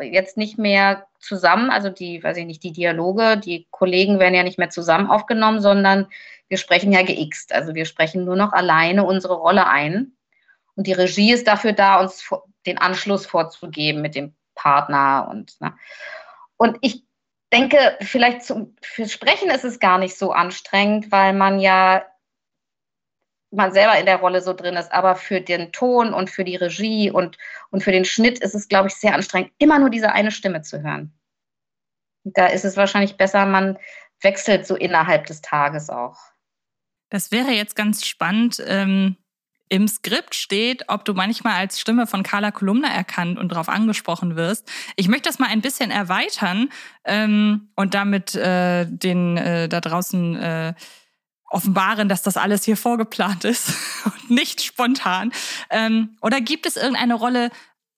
[0.00, 4.42] jetzt nicht mehr zusammen, also die, weiß ich nicht, die Dialoge, die Kollegen werden ja
[4.42, 6.06] nicht mehr zusammen aufgenommen, sondern
[6.48, 7.52] wir sprechen ja geixt.
[7.52, 10.12] Also wir sprechen nur noch alleine unsere Rolle ein.
[10.76, 12.28] Und die Regie ist dafür da, uns
[12.66, 15.74] den Anschluss vorzugeben mit dem Partner und, ne.
[16.56, 17.04] und ich
[17.52, 22.04] denke, vielleicht zum, fürs Sprechen ist es gar nicht so anstrengend, weil man ja
[23.54, 26.56] man selber in der Rolle so drin ist, aber für den Ton und für die
[26.56, 27.38] Regie und,
[27.70, 30.62] und für den Schnitt ist es, glaube ich, sehr anstrengend, immer nur diese eine Stimme
[30.62, 31.12] zu hören.
[32.24, 33.78] Da ist es wahrscheinlich besser, man
[34.20, 36.16] wechselt so innerhalb des Tages auch.
[37.10, 38.62] Das wäre jetzt ganz spannend.
[38.66, 39.16] Ähm,
[39.68, 44.36] Im Skript steht, ob du manchmal als Stimme von Carla Kolumna erkannt und darauf angesprochen
[44.36, 44.70] wirst.
[44.96, 46.70] Ich möchte das mal ein bisschen erweitern
[47.04, 50.74] ähm, und damit äh, den äh, da draußen äh,
[51.54, 53.72] offenbaren, dass das alles hier vorgeplant ist
[54.04, 55.32] und nicht spontan?
[55.70, 57.50] Ähm, oder gibt es irgendeine Rolle,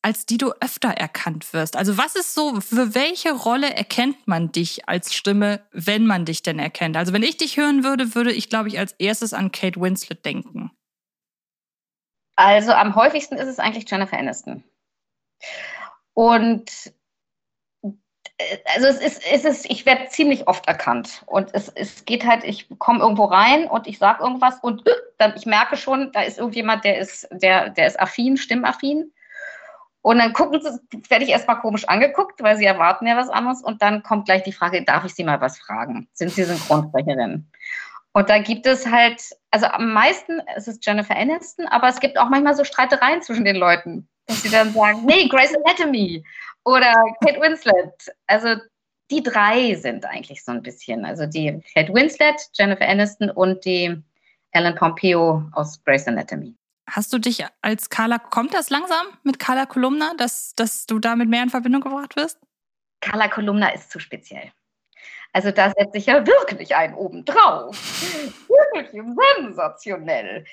[0.03, 1.77] als die du öfter erkannt wirst?
[1.77, 6.43] Also was ist so, für welche Rolle erkennt man dich als Stimme, wenn man dich
[6.43, 6.97] denn erkennt?
[6.97, 10.25] Also wenn ich dich hören würde, würde ich, glaube ich, als erstes an Kate Winslet
[10.25, 10.71] denken.
[12.37, 14.63] Also am häufigsten ist es eigentlich Jennifer Aniston.
[16.15, 16.93] Und
[18.75, 21.23] also es ist, es ist ich werde ziemlich oft erkannt.
[21.27, 24.83] Und es, es geht halt, ich komme irgendwo rein und ich sage irgendwas und
[25.19, 29.13] dann, ich merke schon, da ist irgendjemand, der ist, der, der ist affin, stimmaffin.
[30.03, 33.63] Und dann gucken sie, werde ich erstmal komisch angeguckt, weil sie erwarten ja was anderes.
[33.63, 36.09] Und dann kommt gleich die Frage, darf ich Sie mal was fragen?
[36.13, 37.51] Sind Sie Synchronsprecherin?
[38.13, 39.21] Und da gibt es halt,
[39.51, 43.45] also am meisten ist es Jennifer Aniston, aber es gibt auch manchmal so Streitereien zwischen
[43.45, 46.25] den Leuten, dass sie dann sagen, nee, Grace Anatomy
[46.65, 46.93] oder
[47.25, 47.93] Kate Winslet.
[48.27, 48.57] Also
[49.11, 51.05] die drei sind eigentlich so ein bisschen.
[51.05, 54.03] Also die Kate Winslet, Jennifer Aniston und die
[54.51, 56.55] Ellen Pompeo aus Grey's Anatomy.
[56.89, 61.29] Hast du dich als Carla, kommt das langsam mit Carla Kolumna, dass, dass du damit
[61.29, 62.39] mehr in Verbindung gebracht wirst?
[63.01, 64.53] Carla Kolumna ist zu speziell.
[65.33, 67.77] Also da setze ich ja wirklich einen obendrauf.
[68.49, 68.91] wirklich
[69.37, 70.45] sensationell.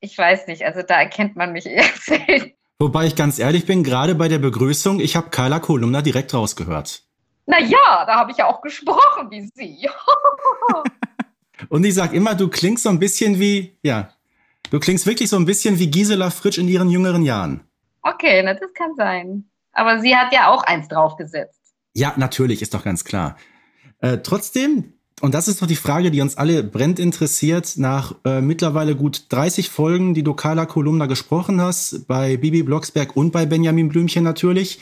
[0.00, 2.54] Ich weiß nicht, also da erkennt man mich eher selten.
[2.78, 7.02] Wobei ich ganz ehrlich bin, gerade bei der Begrüßung, ich habe Carla Kolumna direkt rausgehört.
[7.46, 9.88] Na ja, da habe ich ja auch gesprochen wie sie.
[11.68, 14.10] Und ich sag immer, du klingst so ein bisschen wie, ja,
[14.70, 17.60] du klingst wirklich so ein bisschen wie Gisela Fritsch in ihren jüngeren Jahren.
[18.02, 19.44] Okay, na, das kann sein.
[19.72, 21.60] Aber sie hat ja auch eins draufgesetzt.
[21.94, 23.36] Ja, natürlich, ist doch ganz klar.
[24.00, 28.40] Äh, trotzdem, und das ist doch die Frage, die uns alle brennt interessiert, nach äh,
[28.40, 33.46] mittlerweile gut 30 Folgen, die du Carla Kolumna gesprochen hast, bei Bibi Blocksberg und bei
[33.46, 34.80] Benjamin Blümchen natürlich.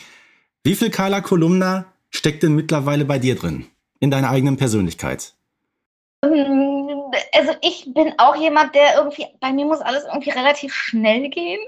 [0.64, 3.66] Wie viel Carla Kolumna steckt denn mittlerweile bei dir drin?
[4.00, 5.34] In deiner eigenen Persönlichkeit?
[6.22, 11.60] Also ich bin auch jemand, der irgendwie, bei mir muss alles irgendwie relativ schnell gehen.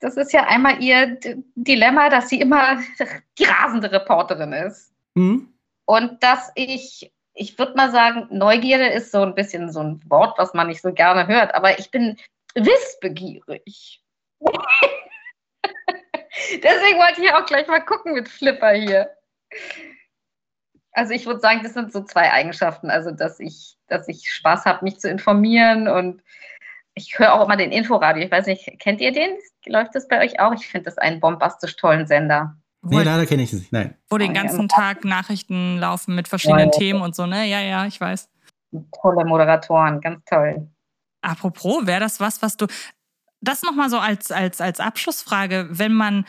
[0.00, 1.18] Das ist ja einmal ihr
[1.54, 2.78] Dilemma, dass sie immer
[3.38, 4.92] die rasende Reporterin ist.
[5.14, 5.52] Mhm.
[5.84, 10.36] Und dass ich ich würde mal sagen, Neugierde ist so ein bisschen so ein Wort,
[10.38, 12.16] was man nicht so gerne hört, aber ich bin
[12.54, 14.02] wissbegierig.
[16.62, 19.10] Deswegen wollte ich auch gleich mal gucken mit Flipper hier.
[20.92, 22.90] Also ich würde sagen, das sind so zwei Eigenschaften.
[22.90, 26.22] Also dass ich, dass ich Spaß habe, mich zu informieren und
[26.94, 28.24] ich höre auch immer den Inforadio.
[28.24, 29.38] Ich weiß nicht, kennt ihr den?
[29.66, 30.52] Läuft das bei euch auch?
[30.54, 32.56] Ich finde das einen bombastisch tollen Sender.
[32.88, 33.72] Nee, leider kenne ich es nicht.
[33.72, 33.94] Nein.
[34.08, 37.46] Wo den ganzen Tag Nachrichten laufen mit verschiedenen Themen und so, ne?
[37.46, 38.28] Ja, ja, ich weiß.
[39.00, 40.68] Tolle Moderatoren, ganz toll.
[41.22, 42.66] Apropos, wäre das was, was du.
[43.40, 46.24] Das nochmal so als, als, als Abschlussfrage, wenn man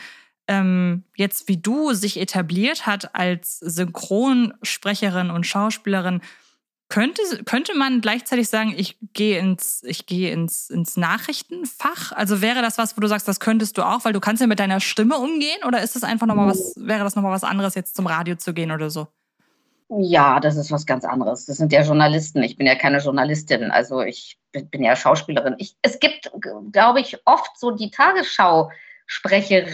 [0.50, 6.22] ähm, jetzt wie du sich etabliert hat als Synchronsprecherin und Schauspielerin,
[6.90, 12.12] könnte, könnte man gleichzeitig sagen, ich gehe ins, ich gehe ins, ins Nachrichtenfach?
[12.12, 14.46] Also wäre das was, wo du sagst, das könntest du auch, weil du kannst ja
[14.46, 15.64] mit deiner Stimme umgehen?
[15.66, 18.52] Oder ist das einfach nochmal was, wäre das nochmal was anderes, jetzt zum Radio zu
[18.52, 19.06] gehen oder so?
[19.88, 21.46] Ja, das ist was ganz anderes.
[21.46, 22.42] Das sind ja Journalisten.
[22.42, 23.70] Ich bin ja keine Journalistin.
[23.70, 25.54] Also ich bin ja Schauspielerin.
[25.58, 26.30] Ich, es gibt,
[26.72, 29.64] glaube ich, oft so die Tagesschau-Sprecher,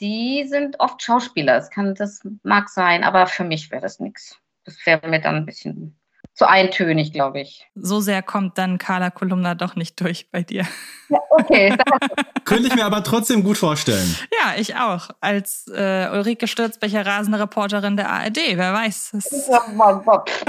[0.00, 1.54] die sind oft Schauspieler.
[1.54, 4.38] Das, kann, das mag sein, aber für mich wäre das nichts.
[4.66, 5.96] Das wäre mir dann ein bisschen
[6.36, 7.66] zu eintönig, glaube ich.
[7.74, 10.66] So sehr kommt dann Carla Kolumna doch nicht durch bei dir.
[11.08, 11.74] Ja, okay.
[12.44, 14.14] Könnte ich mir aber trotzdem gut vorstellen.
[14.32, 15.08] Ja, ich auch.
[15.20, 18.36] Als äh, Ulrike Stürzbecher, rasende Reporterin der ARD.
[18.54, 19.12] Wer weiß.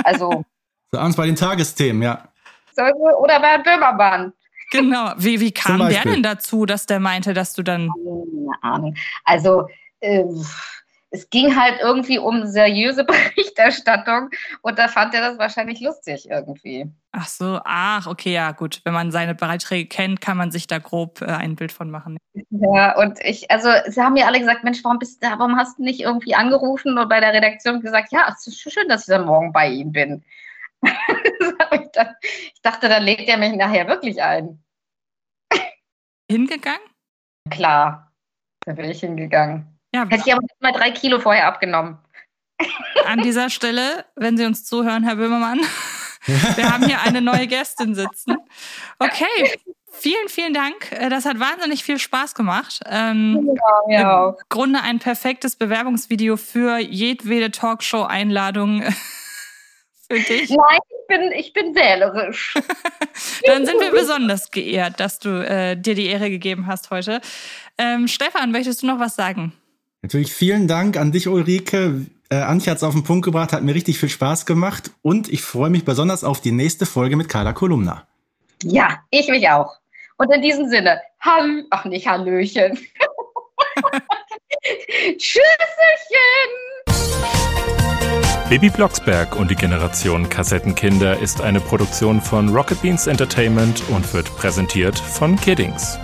[0.03, 0.43] Also.
[0.91, 2.28] So abends bei den Tagesthemen, ja.
[3.20, 4.34] Oder bei Böhmermann.
[4.72, 5.13] Genau.
[5.18, 7.89] Wie, wie kam der denn dazu, dass der meinte, dass du dann.
[7.89, 8.95] Keine Ahnung.
[9.24, 9.68] Also.
[10.01, 10.26] Äh,
[11.10, 14.30] es ging halt irgendwie um seriöse Berichterstattung
[14.62, 16.91] und da fand er das wahrscheinlich lustig irgendwie.
[17.12, 18.82] Ach so, ach, okay, ja, gut.
[18.84, 22.18] Wenn man seine Beiträge kennt, kann man sich da grob äh, ein Bild von machen.
[22.49, 25.80] Ja, und ich, also, sie haben mir alle gesagt, Mensch, warum bist du, warum hast
[25.80, 29.08] du nicht irgendwie angerufen und bei der Redaktion gesagt, ja, es ist schön, dass ich
[29.08, 30.24] dann morgen bei ihm bin.
[30.84, 34.64] ich, dann, ich dachte, dann legt er mich nachher wirklich ein.
[36.30, 36.82] Hingegangen?
[37.49, 38.12] Klar,
[38.66, 39.76] da bin ich hingegangen.
[39.98, 41.98] Ja, Hätte ich aber mal drei Kilo vorher abgenommen.
[43.06, 45.60] An dieser Stelle, wenn Sie uns zuhören, Herr Böhmermann,
[46.26, 48.36] wir haben hier eine neue Gästin sitzen.
[49.00, 49.26] Okay,
[49.91, 50.91] vielen, vielen Dank.
[50.91, 52.80] Äh, das hat wahnsinnig viel Spaß gemacht.
[52.86, 54.30] Ähm, ja, ja.
[54.30, 58.84] Im Grunde ein perfektes Bewerbungsvideo für jedwede Talkshow-Einladung
[60.08, 60.52] für dich.
[60.52, 62.54] Nein, ich bin, ich bin wählerisch.
[63.48, 67.20] Dann sind wir besonders geehrt, dass du äh, dir die Ehre gegeben hast heute.
[67.80, 69.54] Ähm, Stefan, möchtest du noch was sagen?
[70.02, 72.06] Natürlich vielen Dank an dich, Ulrike.
[72.30, 75.30] Äh, Antje hat es auf den Punkt gebracht, hat mir richtig viel Spaß gemacht und
[75.30, 78.06] ich freue mich besonders auf die nächste Folge mit Carla Kolumna.
[78.64, 79.78] Ja, ich mich auch.
[80.18, 82.78] Und in diesem Sinne, Hall ach nicht Hallöchen.
[85.18, 85.48] Tschüsselchen!
[88.50, 94.34] Baby Blocksberg und die Generation Kassettenkinder ist eine Produktion von Rocket Beans Entertainment und wird
[94.38, 95.98] präsentiert von Kiddings.